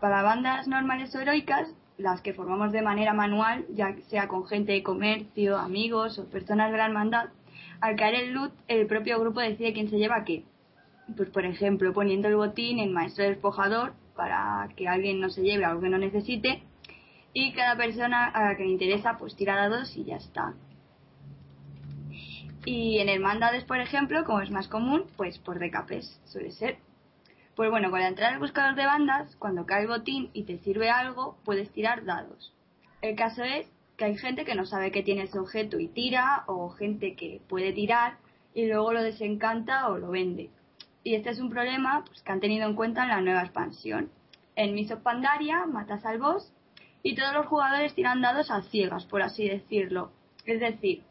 [0.00, 4.72] Para bandas normales o heroicas, las que formamos de manera manual, ya sea con gente
[4.72, 7.28] de comercio, amigos o personas de la hermandad,
[7.82, 10.44] al caer el loot, el propio grupo decide quién se lleva qué.
[11.18, 15.66] Pues, por ejemplo, poniendo el botín en maestro despojador para que alguien no se lleve
[15.66, 16.62] algo que no necesite
[17.38, 20.54] y cada persona a la que le interesa pues tira dados y ya está.
[22.64, 26.78] Y en hermandades, por ejemplo, como es más común, pues por decapes suele ser.
[27.54, 30.56] Pues bueno, con la entrada al buscador de bandas, cuando cae el botín y te
[30.60, 32.54] sirve algo, puedes tirar dados.
[33.02, 33.66] El caso es
[33.98, 37.42] que hay gente que no sabe que tiene ese objeto y tira, o gente que
[37.50, 38.16] puede tirar
[38.54, 40.48] y luego lo desencanta o lo vende.
[41.04, 44.10] Y este es un problema pues, que han tenido en cuenta en la nueva expansión.
[44.54, 46.50] En Miso Pandaria matas al boss
[47.02, 50.10] y todos los jugadores tiran dados a ciegas, por así decirlo.
[50.44, 51.02] Es decir,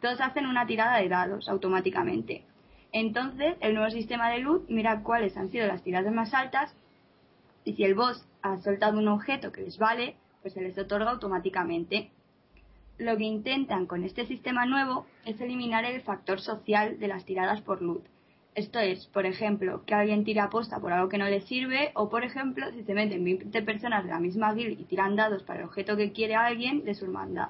[0.00, 2.44] todos hacen una tirada de dados automáticamente.
[2.92, 6.74] Entonces, el nuevo sistema de loot mira cuáles han sido las tiradas más altas
[7.64, 11.10] y si el boss ha soltado un objeto que les vale, pues se les otorga
[11.10, 12.10] automáticamente.
[12.98, 17.62] Lo que intentan con este sistema nuevo es eliminar el factor social de las tiradas
[17.62, 18.04] por loot.
[18.54, 22.08] Esto es, por ejemplo, que alguien tira aposta por algo que no le sirve, o
[22.08, 25.60] por ejemplo, si se meten 20 personas de la misma guild y tiran dados para
[25.60, 27.48] el objeto que quiere alguien de su hermandad.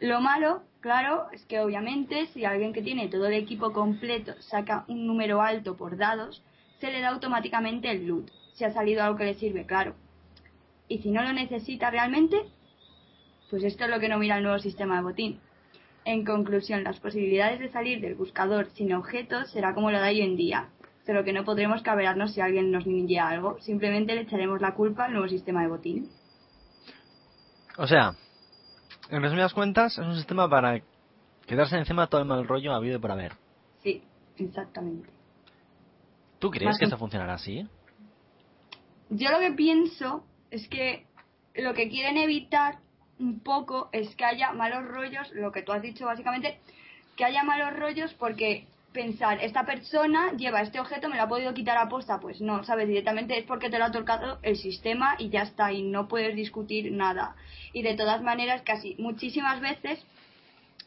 [0.00, 4.86] Lo malo, claro, es que obviamente si alguien que tiene todo el equipo completo saca
[4.88, 6.42] un número alto por dados,
[6.80, 9.94] se le da automáticamente el loot, si ha salido algo que le sirve, claro.
[10.88, 12.38] Y si no lo necesita realmente,
[13.50, 15.40] pues esto es lo que no mira el nuevo sistema de botín.
[16.06, 20.20] En conclusión, las posibilidades de salir del buscador sin objetos será como lo da hoy
[20.20, 20.68] en día,
[21.04, 25.06] solo que no podremos caberarnos si alguien nos ninja algo, simplemente le echaremos la culpa
[25.06, 26.08] al nuevo sistema de botín.
[27.76, 28.14] O sea,
[29.10, 30.80] en resumidas cuentas, es un sistema para
[31.44, 33.32] quedarse encima todo el mal rollo habido por haber.
[33.82, 34.00] Sí,
[34.36, 35.10] exactamente.
[36.38, 37.66] ¿Tú crees que esto funcionará así?
[39.10, 41.04] Yo lo que pienso es que
[41.56, 42.78] lo que quieren evitar
[43.18, 46.58] un poco es que haya malos rollos, lo que tú has dicho básicamente,
[47.16, 51.52] que haya malos rollos porque pensar, esta persona lleva este objeto, me lo ha podido
[51.52, 55.16] quitar a posta, pues no, sabes, directamente es porque te lo ha tocado el sistema
[55.18, 57.36] y ya está, y no puedes discutir nada.
[57.74, 60.02] Y de todas maneras, casi muchísimas veces,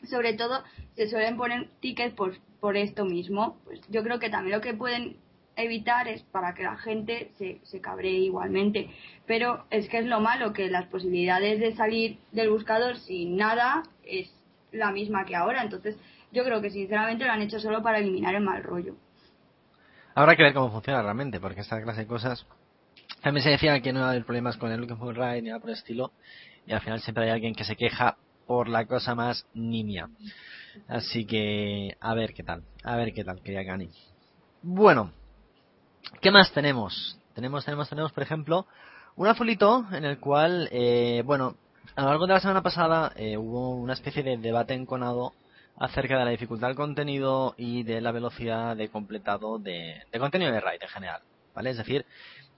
[0.09, 0.63] sobre todo,
[0.95, 3.59] se suelen poner tickets por, por esto mismo.
[3.65, 5.17] Pues yo creo que también lo que pueden
[5.61, 8.89] evitar es para que la gente se, se cabree igualmente.
[9.25, 13.83] Pero es que es lo malo, que las posibilidades de salir del buscador sin nada
[14.03, 14.33] es
[14.71, 15.61] la misma que ahora.
[15.63, 15.97] Entonces,
[16.31, 18.95] yo creo que sinceramente lo han hecho solo para eliminar el mal rollo.
[20.15, 22.45] Habrá que ver cómo funciona realmente, porque esta clase de cosas.
[23.21, 25.49] También se decía que no iba a haber problemas con el Looking for Right ni
[25.49, 26.11] nada por el estilo,
[26.65, 30.09] y al final siempre hay alguien que se queja por la cosa más nimia.
[30.87, 33.89] Así que, a ver qué tal, a ver qué tal, quería Gani.
[34.61, 35.11] Bueno,
[36.21, 37.17] ¿qué más tenemos?
[37.33, 38.65] Tenemos, tenemos, tenemos, por ejemplo,
[39.15, 41.55] un azulito en el cual, eh, bueno,
[41.95, 45.33] a lo largo de la semana pasada eh, hubo una especie de debate enconado
[45.77, 50.59] acerca de la dificultad del contenido y de la velocidad de completado de, contenido de
[50.59, 51.21] RAID en general,
[51.55, 51.69] ¿vale?
[51.71, 52.05] Es decir,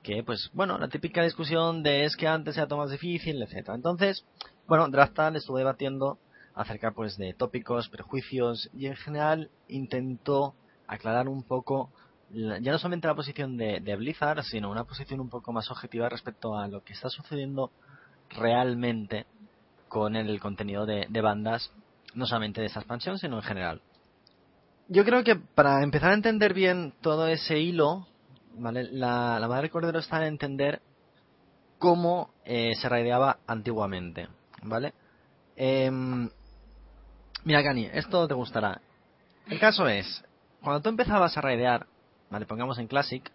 [0.01, 3.75] que pues bueno, la típica discusión de es que antes era todo más difícil, etcétera.
[3.75, 4.25] Entonces,
[4.67, 6.17] bueno, Draftal estuvo debatiendo
[6.55, 10.55] acerca pues de tópicos, prejuicios y en general intentó
[10.87, 11.91] aclarar un poco
[12.33, 16.57] ya no solamente la posición de, Blizzard, sino una posición un poco más objetiva respecto
[16.57, 17.71] a lo que está sucediendo
[18.29, 19.25] realmente
[19.87, 21.71] con el contenido de bandas
[22.13, 23.81] no solamente de esta expansión, sino en general.
[24.87, 28.07] Yo creo que para empezar a entender bien todo ese hilo,
[28.55, 28.83] ¿vale?
[28.91, 30.81] la, madre cordero está en entender
[31.77, 34.27] cómo eh, se raideaba antiguamente,
[34.63, 34.93] ¿vale?
[35.55, 36.29] Em,
[37.43, 38.81] mira, Gani, esto te gustará.
[39.47, 40.23] El caso es,
[40.61, 41.87] cuando tú empezabas a raidear,
[42.31, 42.45] ¿vale?
[42.45, 43.31] Pongamos en Classic,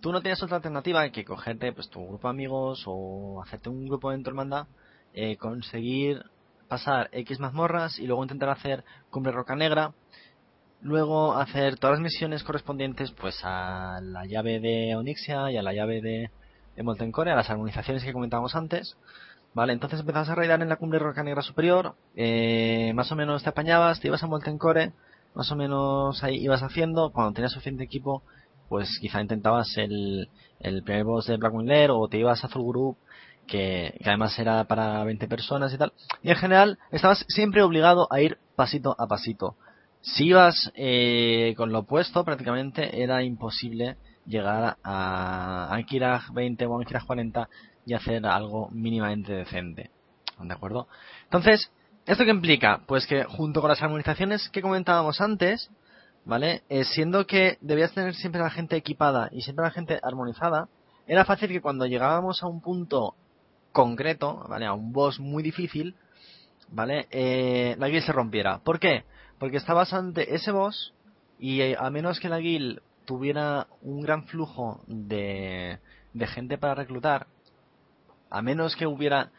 [0.00, 3.86] tú no tenías otra alternativa que cogerte pues, tu grupo de amigos o hacerte un
[3.86, 4.66] grupo de tu hermandad,
[5.14, 6.24] eh, conseguir
[6.68, 9.92] pasar X mazmorras y luego intentar hacer Cumbre Roca Negra.
[10.82, 15.72] Luego hacer todas las misiones correspondientes pues a la llave de Onyxia y a la
[15.72, 16.30] llave de,
[16.76, 18.98] de Molten Core, a las armonizaciones que comentábamos antes.
[19.54, 23.42] Vale, entonces empezabas a raidar en la Cumbre Roca Negra Superior, eh, más o menos
[23.44, 24.92] te apañabas, te ibas a Molten Core,
[25.34, 28.22] más o menos ahí ibas haciendo, cuando tenías suficiente equipo,
[28.68, 30.28] pues quizá intentabas el,
[30.60, 32.96] el primer boss de Black Lair o te ibas a Azul Group
[33.46, 35.92] que, además era para 20 personas y tal.
[36.22, 39.56] Y en general estabas siempre obligado a ir pasito a pasito.
[40.00, 47.06] Si ibas eh, con lo opuesto, prácticamente era imposible llegar a Ankiraj 20 o Ankiraj
[47.06, 47.48] 40
[47.86, 49.90] y hacer algo mínimamente decente.
[50.38, 50.88] ¿De acuerdo?
[51.24, 51.70] Entonces,
[52.06, 52.82] ¿esto qué implica?
[52.86, 55.70] Pues que junto con las armonizaciones que comentábamos antes,
[56.24, 56.62] ¿vale?
[56.68, 60.68] Eh, siendo que debías tener siempre la gente equipada y siempre la gente armonizada,
[61.06, 63.14] era fácil que cuando llegábamos a un punto
[63.72, 64.66] concreto, ¿vale?
[64.66, 65.96] A un boss muy difícil,
[66.68, 67.06] ¿vale?
[67.10, 68.58] Eh, la guild se rompiera.
[68.58, 69.04] ¿Por qué?
[69.38, 70.94] Porque estabas ante ese boss
[71.38, 75.78] y eh, a menos que la guild tuviera un gran flujo de,
[76.12, 77.26] de gente para reclutar,
[78.30, 79.30] a menos que hubiera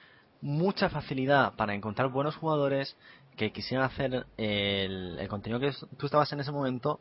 [0.45, 2.95] mucha facilidad para encontrar buenos jugadores
[3.35, 6.99] que quisieran hacer el, el contenido que tú estabas en ese momento,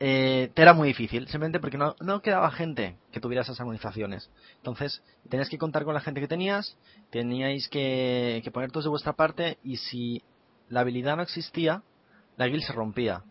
[0.00, 4.28] eh, te era muy difícil, simplemente porque no, quedaba gente que tuviera esas armonizaciones.
[4.56, 6.76] Entonces, tenías que contar con la gente que tenías,
[7.10, 10.22] teníais que, que poner de vuestra parte y si
[10.68, 11.82] la habilidad no existía,
[12.36, 13.22] la guild se rompía.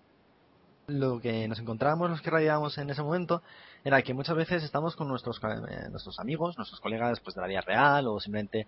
[0.87, 3.43] Lo que nos encontrábamos, los que radiábamos en ese momento,
[3.85, 7.47] era que muchas veces estamos con nuestros, eh, nuestros amigos, nuestros colegas pues, de la
[7.47, 8.67] vida real o simplemente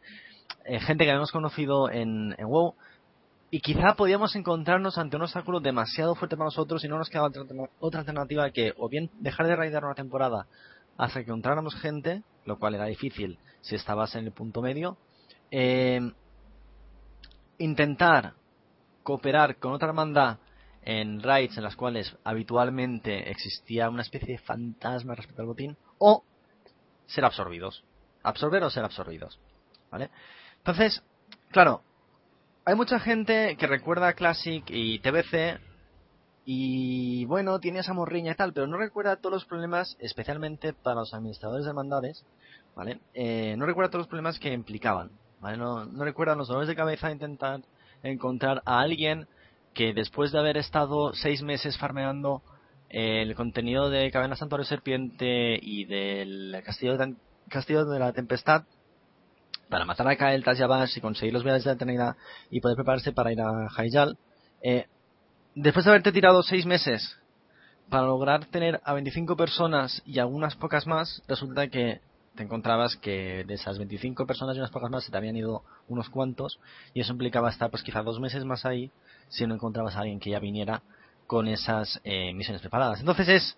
[0.63, 2.75] eh, gente que habíamos conocido en, en WoW
[3.49, 7.31] y quizá podíamos encontrarnos ante un obstáculo demasiado fuerte para nosotros y no nos quedaba
[7.79, 10.45] otra alternativa que o bien dejar de raidar una temporada
[10.97, 14.97] hasta que encontráramos gente, lo cual era difícil si estabas en el punto medio,
[15.49, 16.11] eh,
[17.57, 18.33] intentar
[19.01, 20.37] cooperar con otra hermandad
[20.87, 26.23] en raids en las cuales habitualmente existía una especie de fantasma respecto al botín, o
[27.07, 27.83] ser absorbidos.
[28.23, 29.37] Absorber o ser absorbidos.
[29.91, 30.09] ¿Vale?
[30.59, 31.03] Entonces,
[31.51, 31.81] claro,
[32.63, 35.59] hay mucha gente que recuerda Classic y TBC
[36.45, 41.01] y bueno, tiene esa morriña y tal, pero no recuerda todos los problemas, especialmente para
[41.01, 42.23] los administradores de hermandades,
[42.77, 43.01] ¿vale?
[43.13, 45.57] Eh, no recuerda todos los problemas que implicaban, ¿vale?
[45.57, 47.59] No, no recuerda los dolores de cabeza intentar
[48.03, 49.27] encontrar a alguien
[49.77, 52.41] que después de haber estado seis meses farmeando
[52.89, 57.15] el contenido de Caverna Santuario Serpiente y del Castillo de,
[57.47, 58.63] Castillo de la Tempestad,
[59.69, 62.15] para matar a Kael Tasyabash y conseguir los viajes de la eternidad
[62.49, 64.17] y poder prepararse para ir a Haijal,
[64.63, 64.87] eh,
[65.53, 67.15] después de haberte tirado seis meses
[67.87, 72.01] para lograr tener a 25 personas y algunas pocas más, resulta que
[72.35, 75.61] te encontrabas que de esas 25 personas y unas pocas más se te habían ido
[75.87, 76.59] unos cuantos
[76.95, 78.91] y eso implicaba estar pues quizá dos meses más ahí
[79.29, 80.81] si no encontrabas a alguien que ya viniera
[81.25, 82.99] con esas eh, misiones preparadas.
[82.99, 83.57] Entonces es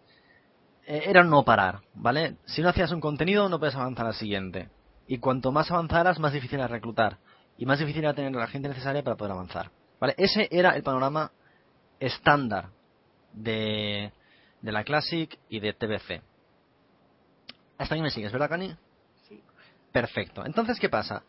[0.86, 2.38] eh, era no parar, ¿vale?
[2.46, 4.70] Si no hacías un contenido no puedes avanzar al siguiente.
[5.08, 7.18] Y cuanto más avanzaras, más difícil era reclutar.
[7.58, 9.72] Y más difícil era tener la gente necesaria para poder avanzar.
[10.00, 10.16] ¿Vale?
[10.18, 11.32] Ese era el panorama
[12.00, 12.70] estándar
[13.34, 14.12] de,
[14.62, 16.24] de la Classic y de TBC.
[17.78, 18.76] Hasta ahí me sigues, ¿verdad, Cani?
[19.28, 19.44] Sí.
[19.92, 20.46] Perfecto.
[20.46, 21.24] Entonces, ¿qué pasa?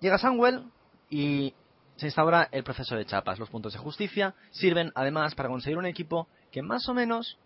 [0.00, 0.64] Llega Samuel
[1.10, 1.54] y
[1.96, 3.38] se instaura el proceso de chapas.
[3.38, 7.38] Los puntos de justicia sirven además para conseguir un equipo que más o menos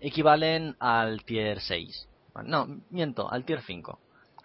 [0.00, 2.08] equivalen al tier 6.
[2.44, 3.98] No, miento, al tier 5.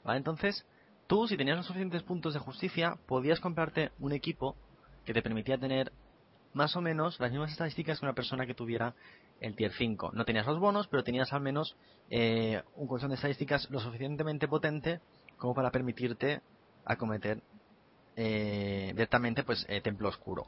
[0.04, 0.18] ¿Vale?
[0.18, 0.66] Entonces,
[1.08, 4.56] tú, si tenías los suficientes puntos de justicia, podías comprarte un equipo
[5.06, 5.92] que te permitía tener
[6.54, 8.94] más o menos las mismas estadísticas que una persona que tuviera
[9.40, 10.12] el tier 5.
[10.14, 11.76] No tenías los bonos, pero tenías al menos
[12.10, 15.00] eh, un colchón de estadísticas lo suficientemente potente
[15.38, 16.42] como para permitirte
[16.86, 17.42] acometer
[18.16, 20.48] eh, directamente pues eh, templo oscuro.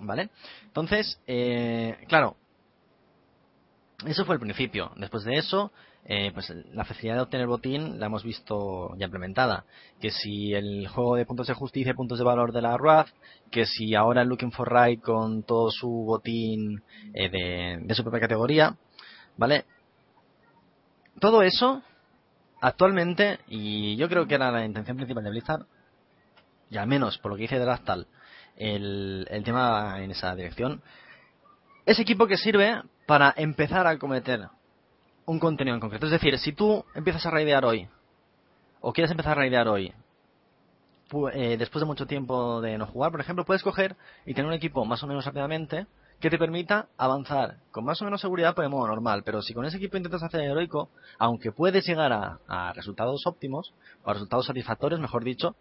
[0.00, 0.30] ¿Vale?
[0.64, 2.36] Entonces, eh, claro,
[4.06, 4.92] eso fue el principio.
[4.96, 5.72] Después de eso,
[6.32, 9.66] pues la facilidad de obtener botín la hemos visto ya implementada.
[10.00, 13.10] Que si el juego de puntos de justicia y puntos de valor de la RAF,
[13.50, 18.74] que si ahora Looking for Right con todo su botín de su propia categoría,
[19.36, 19.66] ¿vale?
[21.20, 21.82] Todo eso,
[22.60, 25.66] actualmente, y yo creo que era la intención principal de Blizzard,
[26.70, 28.06] y al menos por lo que dice Draftal,
[28.56, 30.82] el, el tema en esa dirección,
[31.86, 34.48] es equipo que sirve para empezar a cometer
[35.26, 36.06] un contenido en concreto.
[36.06, 37.88] Es decir, si tú empiezas a raidear hoy,
[38.80, 39.92] o quieres empezar a raidear hoy,
[41.32, 44.54] eh, después de mucho tiempo de no jugar, por ejemplo, puedes coger y tener un
[44.54, 45.86] equipo más o menos rápidamente
[46.20, 49.22] que te permita avanzar con más o menos seguridad por el modo normal.
[49.24, 53.72] Pero si con ese equipo intentas hacer heroico, aunque puedes llegar a, resultados óptimos,
[54.04, 55.56] o a resultados satisfactorios, mejor dicho,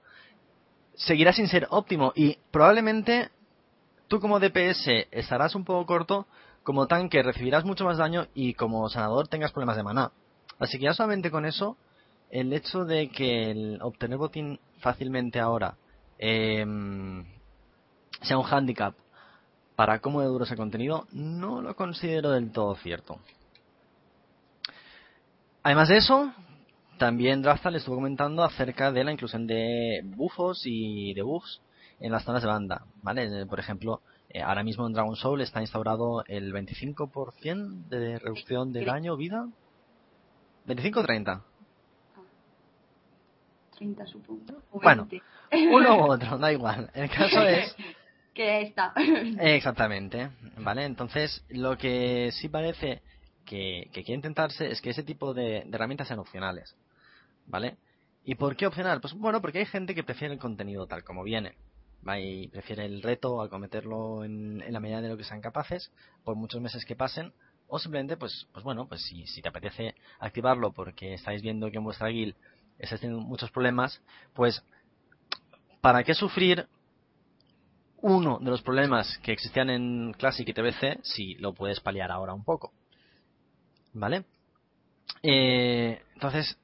[0.95, 3.29] seguirá sin ser óptimo y probablemente
[4.09, 6.27] tú como DPS estarás un poco corto,
[6.63, 10.11] como tanque recibirás mucho más daño y como sanador tengas problemas de maná.
[10.59, 11.77] Así que ya solamente con eso,
[12.31, 15.75] el hecho de que el obtener botín fácilmente ahora
[16.17, 17.25] em,
[18.21, 18.93] sea un handicap
[19.79, 23.17] para cómo de duro ese contenido, no lo considero del todo cierto.
[25.63, 26.33] Además de eso,
[26.97, 31.61] también Draftal estuvo comentando acerca de la inclusión de bufos y de buffs
[32.01, 33.43] en las zonas de banda, ¿vale?
[33.43, 38.73] Eh, Por ejemplo, eh, ahora mismo en Dragon Soul está instaurado el 25% de reducción
[38.73, 39.47] de daño vida.
[40.65, 41.41] 25 o 30.
[43.77, 44.61] 30 supongo.
[44.73, 45.07] Bueno.
[45.09, 45.73] 20.
[45.73, 46.91] Uno u otro, da igual.
[46.93, 47.73] El caso es
[48.39, 48.93] que está.
[48.95, 50.85] Eh, Exactamente, ¿vale?
[50.85, 53.01] Entonces, lo que sí parece
[53.45, 56.73] que, quiere intentarse es que ese tipo de, herramientas sean opcionales,
[57.47, 57.75] ¿vale?
[58.23, 59.01] ¿Y por qué opcional?
[59.01, 61.57] Pues bueno, porque hay gente que prefiere el contenido tal como viene,
[62.07, 62.17] ¿va?
[62.17, 65.91] Y prefiere el reto a cometerlo en, en la medida de lo que sean capaces,
[66.23, 67.33] por muchos meses que pasen,
[67.67, 71.77] o simplemente, pues, pues bueno, pues si, si te apetece activarlo porque estáis viendo que
[71.77, 72.35] en vuestra guild
[72.77, 74.01] estáis teniendo muchos problemas,
[74.33, 74.63] pues,
[75.81, 76.69] ¿para qué sufrir
[78.01, 82.33] uno de los problemas que existían en Classic y TBC si lo puedes paliar ahora
[82.33, 82.71] un poco.
[83.93, 84.25] ¿Vale?
[85.23, 86.57] Eh, entonces,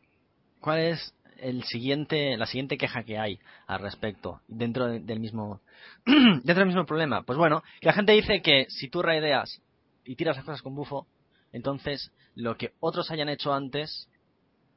[0.60, 5.62] ¿cuál es el siguiente, la siguiente queja que hay al respecto dentro de- del mismo
[6.06, 7.24] dentro del mismo problema?
[7.24, 9.62] Pues bueno, que la gente dice que si tú raideas
[10.06, 11.08] y tiras las cosas con bufo,
[11.52, 14.08] entonces lo que otros hayan hecho antes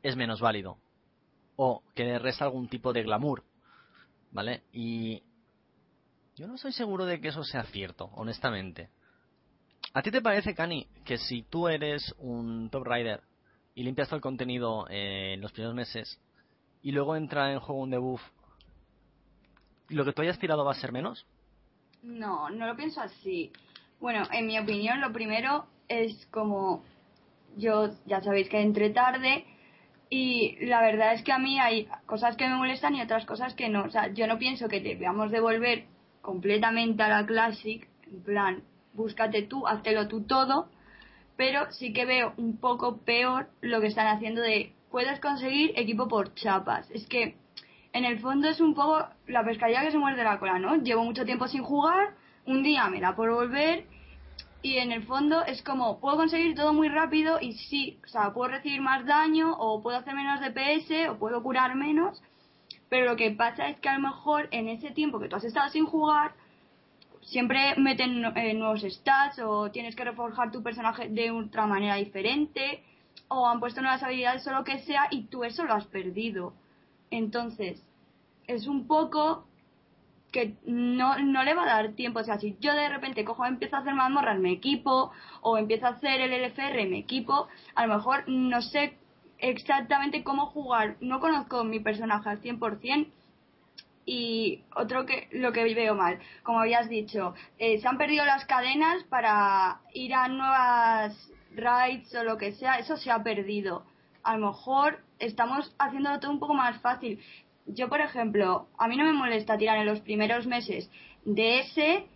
[0.02, 0.78] es menos válido
[1.56, 3.42] o que le resta algún tipo de glamour,
[4.32, 4.62] ¿vale?
[4.72, 5.22] Y
[6.38, 8.90] yo no estoy seguro de que eso sea cierto, honestamente.
[9.92, 13.22] ¿A ti te parece, Cani, que si tú eres un top rider
[13.74, 16.20] y limpias todo el contenido en los primeros meses
[16.82, 18.22] y luego entra en juego un debuff,
[19.88, 21.26] lo que tú hayas tirado va a ser menos?
[22.02, 23.50] No, no lo pienso así.
[23.98, 26.84] Bueno, en mi opinión, lo primero es como
[27.56, 29.44] yo ya sabéis que entré tarde
[30.10, 33.54] y la verdad es que a mí hay cosas que me molestan y otras cosas
[33.54, 33.84] que no.
[33.84, 35.86] O sea, yo no pienso que debamos devolver
[36.28, 38.62] completamente a la Classic, en plan,
[38.92, 40.68] búscate tú, háztelo tú todo,
[41.38, 46.06] pero sí que veo un poco peor lo que están haciendo de puedes conseguir equipo
[46.06, 46.90] por chapas.
[46.90, 47.38] Es que
[47.94, 50.76] en el fondo es un poco la pescadilla que se muerde la cola, ¿no?
[50.76, 52.14] Llevo mucho tiempo sin jugar,
[52.44, 53.86] un día me da por volver
[54.60, 58.34] y en el fondo es como puedo conseguir todo muy rápido y sí, o sea,
[58.34, 62.22] puedo recibir más daño o puedo hacer menos DPS o puedo curar menos,
[62.88, 65.44] pero lo que pasa es que a lo mejor en ese tiempo que tú has
[65.44, 66.32] estado sin jugar
[67.22, 72.82] siempre meten eh, nuevos stats o tienes que reforjar tu personaje de otra manera diferente
[73.28, 76.54] o han puesto nuevas habilidades o lo que sea y tú eso lo has perdido.
[77.10, 77.82] Entonces,
[78.46, 79.46] es un poco
[80.32, 82.20] que no, no le va a dar tiempo.
[82.20, 85.12] O sea, si yo de repente cojo, empiezo a hacer mazmorras, me equipo,
[85.42, 88.98] o empiezo a hacer el LFR, me equipo, a lo mejor no sé
[89.38, 90.96] exactamente cómo jugar.
[91.00, 93.08] No conozco mi personaje al 100%.
[94.10, 98.46] Y otro que lo que veo mal, como habías dicho, eh, se han perdido las
[98.46, 103.84] cadenas para ir a nuevas raids o lo que sea, eso se ha perdido.
[104.22, 107.20] A lo mejor estamos haciéndolo todo un poco más fácil.
[107.66, 110.90] Yo, por ejemplo, a mí no me molesta tirar en los primeros meses
[111.26, 112.06] de ese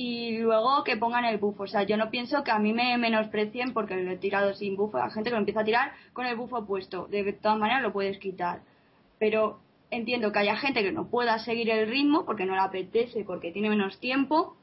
[0.00, 1.64] y luego que pongan el bufo.
[1.64, 4.76] O sea, yo no pienso que a mí me menosprecien porque lo he tirado sin
[4.76, 4.98] bufo.
[4.98, 7.08] Hay gente que lo empieza a tirar con el bufo puesto.
[7.08, 8.60] De todas maneras lo puedes quitar.
[9.18, 9.58] Pero
[9.90, 13.50] entiendo que haya gente que no pueda seguir el ritmo porque no le apetece, porque
[13.50, 14.56] tiene menos tiempo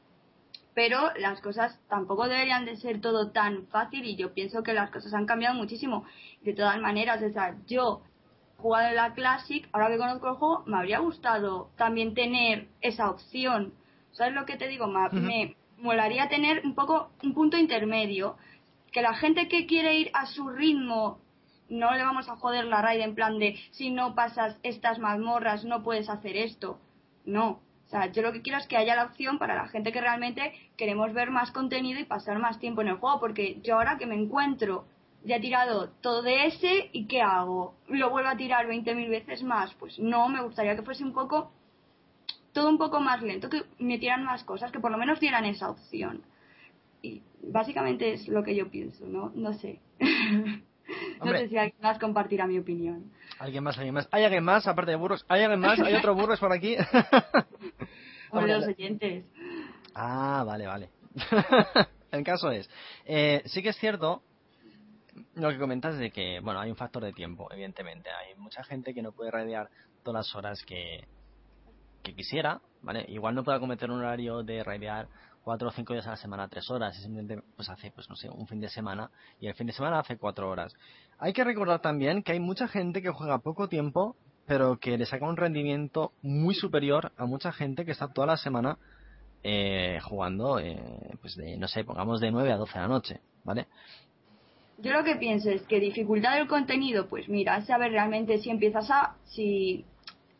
[0.72, 4.90] pero las cosas tampoco deberían de ser todo tan fácil y yo pienso que las
[4.90, 6.04] cosas han cambiado muchísimo.
[6.42, 8.02] De todas maneras, o sea, yo
[8.58, 13.08] jugado en la Classic, ahora que conozco el juego, me habría gustado también tener esa
[13.08, 13.72] opción.
[14.16, 14.86] ¿Sabes lo que te digo?
[15.12, 18.36] Me molaría tener un poco un punto intermedio,
[18.90, 21.18] que la gente que quiere ir a su ritmo
[21.68, 25.64] no le vamos a joder la raid en plan de si no pasas estas mazmorras
[25.64, 26.80] no puedes hacer esto.
[27.26, 29.92] No, o sea, yo lo que quiero es que haya la opción para la gente
[29.92, 33.74] que realmente queremos ver más contenido y pasar más tiempo en el juego, porque yo
[33.74, 34.86] ahora que me encuentro,
[35.24, 37.74] ya he tirado todo de ese y ¿qué hago?
[37.88, 39.74] ¿Lo vuelvo a tirar 20.000 veces más?
[39.74, 41.52] Pues no, me gustaría que fuese un poco,
[42.56, 45.68] todo un poco más lento, que metieran más cosas, que por lo menos dieran esa
[45.68, 46.22] opción.
[47.02, 49.30] Y básicamente es lo que yo pienso, ¿no?
[49.34, 49.78] No sé.
[50.00, 53.12] no sé si alguien más compartirá mi opinión.
[53.38, 53.76] ¿Alguien más?
[53.76, 54.08] ¿Alguien más?
[54.10, 55.26] ¿Hay alguien más aparte de burros?
[55.28, 55.78] ¿Hay alguien más?
[55.80, 56.76] ¿Hay otro burros por aquí?
[58.30, 59.26] Hombre, los oyentes.
[59.94, 60.88] Ah, vale, vale.
[62.10, 62.70] El caso es,
[63.04, 64.22] eh, sí que es cierto
[65.34, 68.08] lo que comentas de que, bueno, hay un factor de tiempo, evidentemente.
[68.08, 69.68] Hay mucha gente que no puede radiar
[70.02, 71.06] todas las horas que,
[72.06, 73.04] que quisiera, ¿vale?
[73.08, 75.08] Igual no puede cometer un horario de radiar
[75.42, 78.14] cuatro o cinco días a la semana, tres horas, y simplemente pues hace, pues no
[78.14, 80.72] sé, un fin de semana, y el fin de semana hace cuatro horas.
[81.18, 85.04] Hay que recordar también que hay mucha gente que juega poco tiempo, pero que le
[85.04, 88.78] saca un rendimiento muy superior a mucha gente que está toda la semana
[89.42, 90.80] eh, jugando, eh,
[91.20, 93.66] pues de, no sé, pongamos de 9 a 12 de la noche, ¿vale?
[94.78, 98.90] Yo lo que pienso es que dificultad del contenido, pues mira, saber realmente si empiezas
[98.90, 99.84] a, si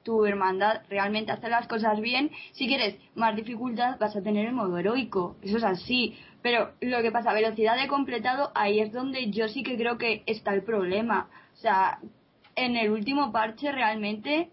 [0.06, 2.30] tu hermandad realmente hace las cosas bien.
[2.52, 5.36] Si quieres más dificultad, vas a tener el modo heroico.
[5.42, 6.16] Eso es así.
[6.42, 10.22] Pero lo que pasa, velocidad de completado, ahí es donde yo sí que creo que
[10.26, 11.28] está el problema.
[11.54, 11.98] O sea,
[12.54, 14.50] en el último parche realmente,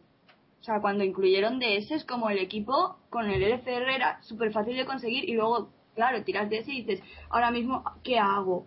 [0.60, 4.76] o sea, cuando incluyeron DS, es como el equipo con el LCR era súper fácil
[4.76, 8.66] de conseguir y luego, claro, tiras DS y dices, ahora mismo, ¿qué hago?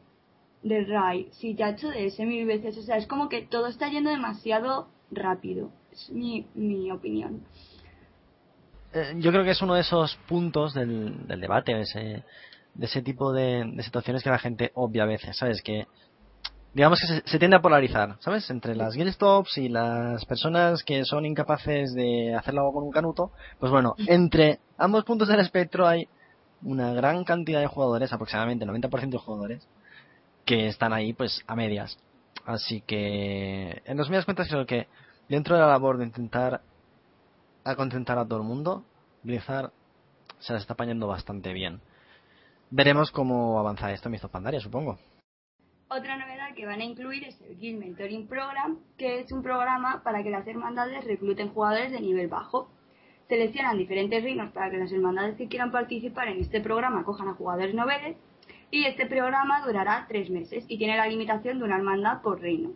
[0.62, 3.68] del RAI, si ya he hecho DS mil veces, o sea, es como que todo
[3.68, 7.42] está yendo demasiado rápido es mi, mi opinión.
[8.92, 12.24] Eh, yo creo que es uno de esos puntos del, del debate, de ese,
[12.74, 15.62] de ese tipo de, situaciones que la gente obvia a veces, ¿sabes?
[15.62, 15.86] Que
[16.74, 18.48] digamos que se, tiende a polarizar, ¿sabes?
[18.50, 23.32] Entre las guild stops y las personas que son incapaces de hacerlo con un canuto,
[23.58, 26.06] pues bueno, entre ambos puntos del espectro hay
[26.62, 29.68] una gran cantidad de jugadores, aproximadamente 90% de jugadores,
[30.44, 31.98] que están ahí pues a medias.
[32.44, 34.86] Así que, en los medias cuentas creo que
[35.28, 36.62] dentro de la labor de intentar
[37.76, 38.84] contentar a todo el mundo,
[39.22, 39.72] Blizzard
[40.38, 41.80] se la está apañando bastante bien.
[42.70, 44.98] Veremos cómo avanza esto en Misto Pandaria, supongo.
[45.88, 50.02] Otra novedad que van a incluir es el Guild Mentoring Program, que es un programa
[50.02, 52.70] para que las hermandades recluten jugadores de nivel bajo.
[53.28, 57.34] Seleccionan diferentes reinos para que las hermandades que quieran participar en este programa cojan a
[57.34, 58.16] jugadores noveles
[58.70, 62.72] y este programa durará tres meses y tiene la limitación de una hermandad por reino.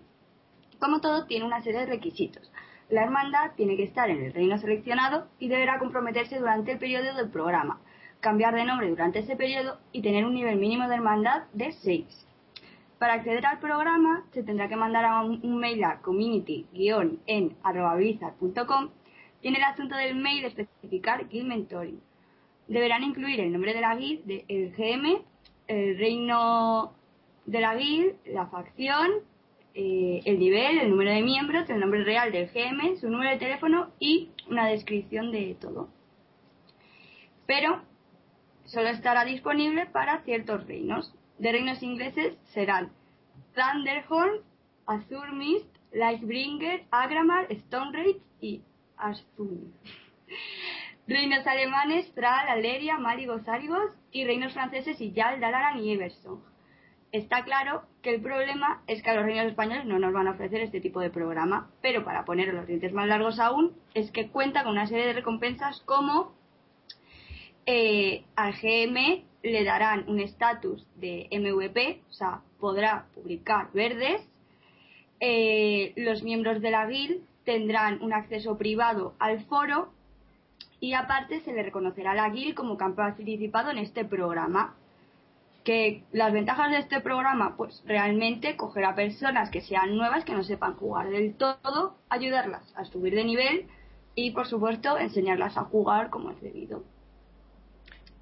[0.81, 2.51] Como todo, tiene una serie de requisitos.
[2.89, 7.15] La hermandad tiene que estar en el reino seleccionado y deberá comprometerse durante el periodo
[7.15, 7.79] del programa,
[8.21, 12.27] cambiar de nombre durante ese periodo y tener un nivel mínimo de hermandad de 6.
[12.99, 18.89] Para acceder al programa se tendrá que mandar un, mail a community-en.com
[19.43, 22.01] y en el asunto del mail especificar Guild Mentoring.
[22.69, 25.23] Deberán incluir el nombre de la guild, el GM,
[25.69, 26.95] el reino
[27.47, 29.30] de la guild, la facción
[29.75, 33.39] eh, el nivel, el número de miembros, el nombre real del GM, su número de
[33.39, 35.89] teléfono y una descripción de todo.
[37.47, 37.83] Pero
[38.65, 41.15] solo estará disponible para ciertos reinos.
[41.39, 42.93] De reinos ingleses serán
[43.55, 44.41] Thunderhorn,
[44.87, 48.63] Azure Mist, Lightbringer, Agramar, Stone Rage y
[48.97, 49.73] Azul.
[51.07, 56.50] reinos alemanes, Tral, Aleria, Maligos, Arigos y reinos franceses y Yal, Dalaran y Eversong.
[57.13, 60.33] Está claro que el problema es que a los reinos españoles no nos van a
[60.33, 64.29] ofrecer este tipo de programa, pero para poner los dientes más largos aún, es que
[64.29, 66.33] cuenta con una serie de recompensas como
[67.67, 74.23] eh, al GM le darán un estatus de MVP, o sea, podrá publicar verdes,
[75.19, 79.93] eh, los miembros de la guild tendrán un acceso privado al foro
[80.79, 84.77] y aparte se le reconocerá a la guild como que participado en este programa
[85.65, 90.33] que las ventajas de este programa, pues realmente coger a personas que sean nuevas, que
[90.33, 93.67] no sepan jugar del todo, ayudarlas a subir de nivel
[94.15, 96.83] y, por supuesto, enseñarlas a jugar como es debido.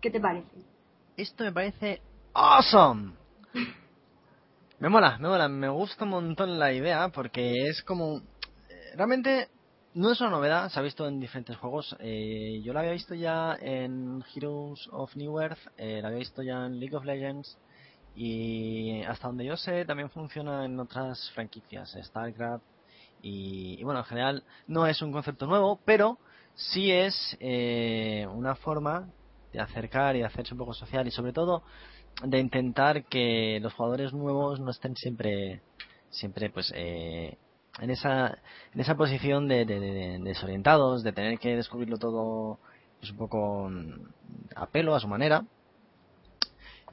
[0.00, 0.56] ¿Qué te parece?
[1.16, 2.00] Esto me parece
[2.34, 3.12] awesome.
[4.80, 8.22] Me mola, me mola, me gusta un montón la idea porque es como...
[8.94, 9.48] Realmente
[9.98, 11.96] no es una novedad, se ha visto en diferentes juegos.
[11.98, 16.40] Eh, yo la había visto ya en Heroes of New Earth, eh, la había visto
[16.40, 17.58] ya en League of Legends
[18.14, 22.62] y hasta donde yo sé también funciona en otras franquicias, StarCraft
[23.22, 26.18] y, bueno, en general no es un concepto nuevo, pero
[26.54, 29.08] sí es eh, una forma
[29.52, 31.64] de acercar y hacerse un poco social y sobre todo
[32.22, 35.60] de intentar que los jugadores nuevos no estén siempre
[36.10, 37.36] siempre pues eh,
[37.80, 38.38] en esa,
[38.74, 39.64] en esa posición de,
[40.22, 42.58] desorientados, de tener que descubrirlo todo
[43.00, 43.70] pues, un poco
[44.54, 45.44] a pelo, a su manera.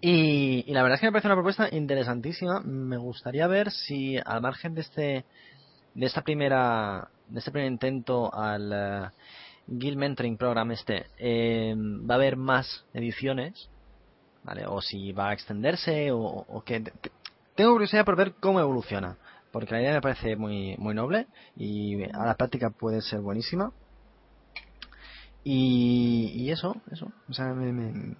[0.01, 2.59] Y, la verdad es que me parece una propuesta interesantísima.
[2.61, 5.25] Me gustaría ver si al margen de este
[5.93, 9.09] de esta primera de este primer intento al uh,
[9.65, 13.69] Guild Mentoring Program este eh, va a haber más ediciones,
[14.43, 14.65] ¿vale?
[14.67, 16.83] O si va a extenderse o que
[17.55, 19.17] tengo curiosidad por ver cómo evoluciona
[19.55, 23.71] porque la idea me parece muy, muy noble y a la práctica puede ser buenísima.
[25.45, 28.17] Y, eso, eso, o sea, me, me,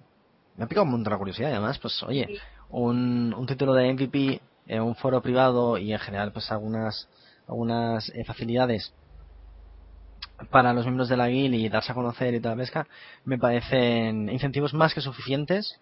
[0.58, 4.40] ha picado un montón la curiosidad y además, pues oye, un, un título de MVP
[4.66, 7.06] en un foro privado y en general pues algunas,
[7.46, 8.94] algunas eh, facilidades
[10.50, 12.88] para los miembros de la guild y darse a conocer y toda la pesca
[13.26, 15.78] me parecen incentivos más que suficientes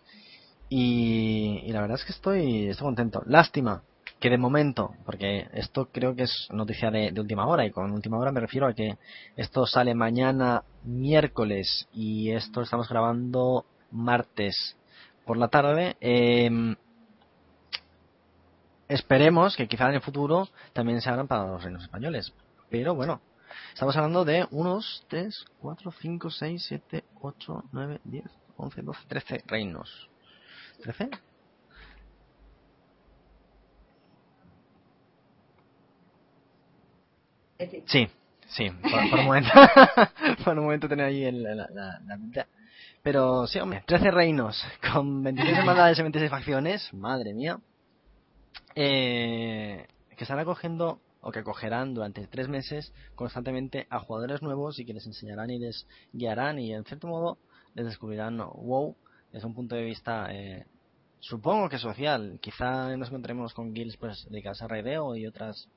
[0.69, 3.23] y, y la verdad es que estoy, estoy contento.
[3.27, 3.85] Lástima
[4.21, 8.19] que de momento, porque esto creo que es noticia de, última hora, y con última
[8.19, 8.97] hora me refiero a que
[9.37, 14.77] esto sale mañana miércoles y esto estamos grabando martes
[15.25, 15.97] por la tarde.
[16.01, 16.75] Em,
[18.89, 22.33] esperemos que quizá en el futuro también se hagan para los reinos españoles.
[22.71, 23.21] Pero bueno,
[23.73, 28.25] estamos hablando de unos 3, 4, 5, 6, 7, 8, 9, 10,
[28.57, 30.09] 11, 12, 13 reinos.
[30.83, 31.11] ¿13?
[37.87, 38.09] Sí,
[38.49, 39.51] sí, por, un momento.
[40.45, 42.47] por un momento tenía ahí la, la,
[43.03, 47.59] Pero sí, hombre, 13 reinos con 26 hermandades y 26 facciones, madre mía.
[48.75, 49.87] Eh,
[50.17, 54.93] que están acogiendo o que acogerán durante tres meses constantemente a jugadores nuevos y que
[54.93, 57.39] les enseñarán y les guiarán y en cierto modo
[57.75, 58.95] les descubrirán WoW
[59.33, 60.67] desde un punto de vista eh,
[61.21, 65.69] supongo que social quizá nos encontremos con guilds pues dedicadas a raideo y otras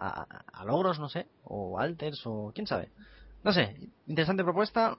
[0.00, 2.88] a, logros, no sé, o alters, o quién sabe.
[3.44, 3.76] No sé,
[4.06, 4.96] interesante propuesta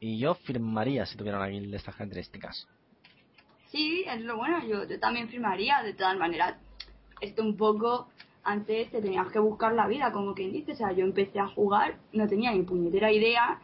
[0.00, 2.68] y yo firmaría si tuviera una guild de estas características.
[3.68, 6.56] Sí, es lo bueno, yo, yo también firmaría, de todas maneras.
[7.20, 8.08] Esto un poco,
[8.44, 11.48] antes te tenías que buscar la vida, como quien dice, o sea, yo empecé a
[11.48, 13.60] jugar, no tenía ni puñetera idea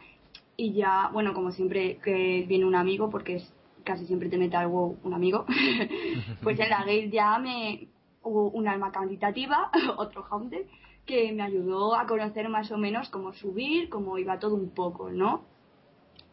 [0.57, 3.53] y ya, bueno, como siempre que viene un amigo, porque es,
[3.83, 5.45] casi siempre te mete algo un amigo,
[6.43, 7.87] pues en la guild ya me,
[8.23, 10.65] un alma cantitativa, otro Haunted,
[11.05, 15.09] que me ayudó a conocer más o menos cómo subir, cómo iba todo un poco,
[15.09, 15.43] ¿no?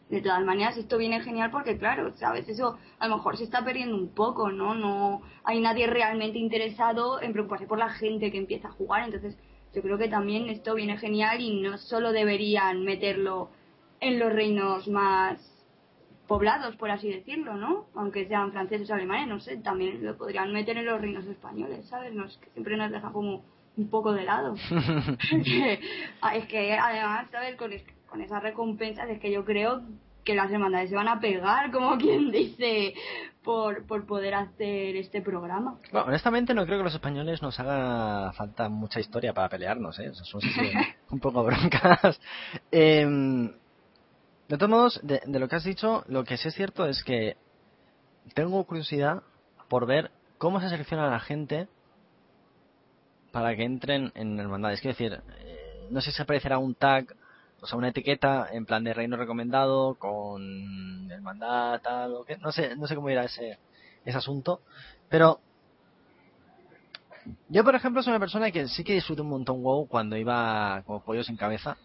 [0.09, 2.47] De todas maneras, esto viene genial porque, claro, ¿sabes?
[2.49, 4.75] Eso a lo mejor se está perdiendo un poco, ¿no?
[4.75, 9.37] No hay nadie realmente interesado en preocuparse por la gente que empieza a jugar, entonces
[9.73, 13.51] yo creo que también esto viene genial y no solo deberían meterlo
[14.01, 15.50] en los reinos más
[16.31, 17.87] poblados, por así decirlo, ¿no?
[17.93, 21.85] Aunque sean franceses o alemanes, no sé, también lo podrían meter en los reinos españoles,
[21.89, 22.13] ¿sabes?
[22.13, 23.43] Nos, siempre nos deja como
[23.75, 24.55] un poco de lado.
[26.21, 27.57] Ah, es que además, ¿sabes?
[27.57, 27.71] Con,
[28.07, 29.81] con esas recompensas es que yo creo
[30.23, 32.93] que las hermandades se van a pegar, como quien dice,
[33.43, 35.79] por, por poder hacer este programa.
[35.91, 40.11] Bueno, honestamente no creo que los españoles nos haga falta mucha historia para pelearnos, ¿eh?
[40.11, 40.45] O somos
[41.09, 42.21] un poco broncas.
[42.71, 43.51] eh,
[44.51, 47.37] de todos modos, de, lo que has dicho, lo que sí es cierto es que
[48.33, 49.23] tengo curiosidad
[49.69, 51.69] por ver cómo se selecciona a la gente
[53.31, 54.81] para que entren en hermandades.
[54.81, 57.15] Quiero decir, eh, no sé si aparecerá un tag,
[57.61, 62.35] o sea, una etiqueta en plan de reino recomendado con hermandad, tal, o qué.
[62.35, 63.57] No sé, no sé cómo irá ese,
[64.03, 64.59] ese asunto,
[65.07, 65.39] pero
[67.47, 70.83] Yo, por ejemplo, soy una persona que sí que disfruto un montón WoW cuando iba
[70.85, 71.77] como pollo sin cabeza.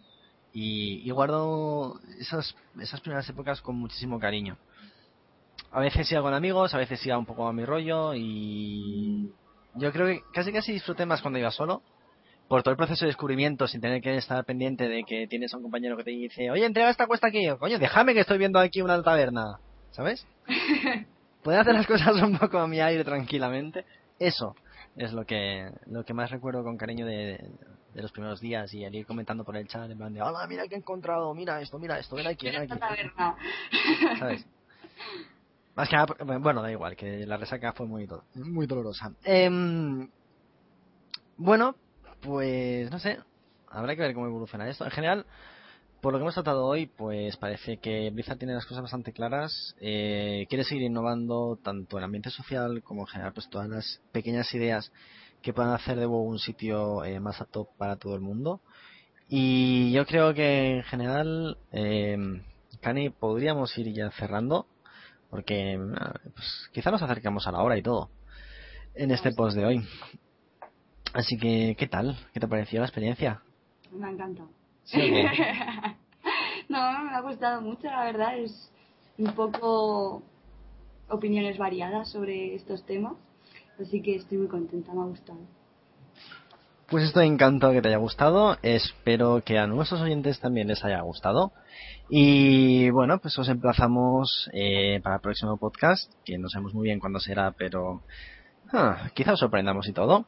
[0.53, 4.57] Y, y guardo esas, esas primeras épocas con muchísimo cariño.
[5.71, 9.31] A veces iba con amigos, a veces iba un poco a mi rollo y
[9.75, 11.81] yo creo que casi casi disfruté más cuando iba solo
[12.47, 15.57] por todo el proceso de descubrimiento sin tener que estar pendiente de que tienes a
[15.57, 18.59] un compañero que te dice oye entrega esta cuesta aquí coño déjame que estoy viendo
[18.59, 19.59] aquí una taberna
[19.91, 20.25] ¿sabes?
[21.43, 23.85] poder hacer las cosas un poco a mi aire tranquilamente
[24.19, 24.55] eso
[24.97, 27.51] es lo que lo que más recuerdo con cariño de,
[27.93, 30.45] de los primeros días y el ir comentando por el chat en plan de hola
[30.47, 32.73] mira que he encontrado mira esto mira esto mira aquí, mira aquí
[34.19, 34.45] ¿sabes?
[35.75, 39.11] Más que nada, bueno, da igual, que la resaca fue muy, muy dolorosa.
[39.23, 39.47] Eh,
[41.37, 41.75] bueno,
[42.19, 43.19] pues no sé,
[43.69, 44.85] habrá que ver cómo evoluciona esto.
[44.85, 45.27] En general,
[46.07, 49.75] por lo que hemos tratado hoy, pues parece que Blizzard tiene las cosas bastante claras.
[49.81, 54.01] Eh, quiere seguir innovando tanto en el ambiente social como en general, pues todas las
[54.13, 54.89] pequeñas ideas
[55.41, 58.61] que puedan hacer de WoW un sitio eh, más apto para todo el mundo.
[59.27, 62.17] Y yo creo que en general, eh,
[63.19, 64.65] podríamos ir ya cerrando
[65.29, 65.77] porque
[66.33, 68.11] pues, quizá nos acercamos a la hora y todo
[68.95, 69.85] en este post de hoy.
[71.13, 72.17] Así que, ¿qué tal?
[72.31, 73.41] ¿Qué te pareció la experiencia?
[73.91, 74.66] Me ha.
[74.87, 74.97] ¿Sí,
[76.69, 78.37] no, me ha gustado mucho, la verdad.
[78.37, 78.71] Es
[79.17, 80.23] un poco
[81.09, 83.13] opiniones variadas sobre estos temas.
[83.79, 85.39] Así que estoy muy contenta, me ha gustado.
[86.89, 88.57] Pues estoy encantado que te haya gustado.
[88.61, 91.51] Espero que a nuestros oyentes también les haya gustado.
[92.09, 97.01] Y bueno, pues os emplazamos eh, para el próximo podcast, que no sabemos muy bien
[97.01, 98.03] cuándo será, pero
[98.71, 100.27] ah, quizá os sorprendamos y todo.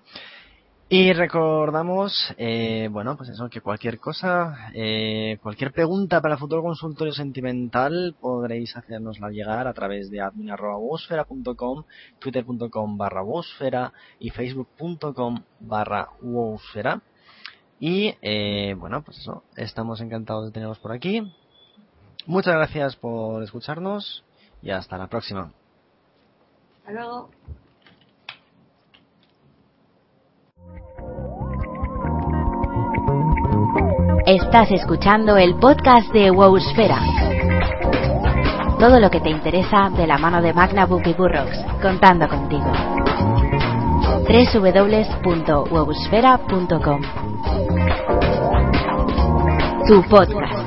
[0.92, 6.64] Y recordamos, eh, bueno, pues eso, que cualquier cosa, eh, cualquier pregunta para el futuro
[6.64, 11.84] consultorio sentimental podréis hacernosla llegar a través de admin.wosfera.com,
[12.18, 17.04] twitter.com barra wosfera y facebook.com barra wosfera.
[17.80, 21.22] Y, eh, bueno, pues eso, estamos encantados de teneros por aquí.
[22.26, 24.24] Muchas gracias por escucharnos
[24.64, 25.54] y hasta la próxima.
[26.80, 27.30] Hasta luego.
[34.30, 37.02] Estás escuchando el podcast de Wowsfera.
[38.78, 42.72] Todo lo que te interesa de la mano de Magna Book y Burroughs, contando contigo.
[44.30, 47.02] www.wowsfera.com
[49.88, 50.59] Tu podcast.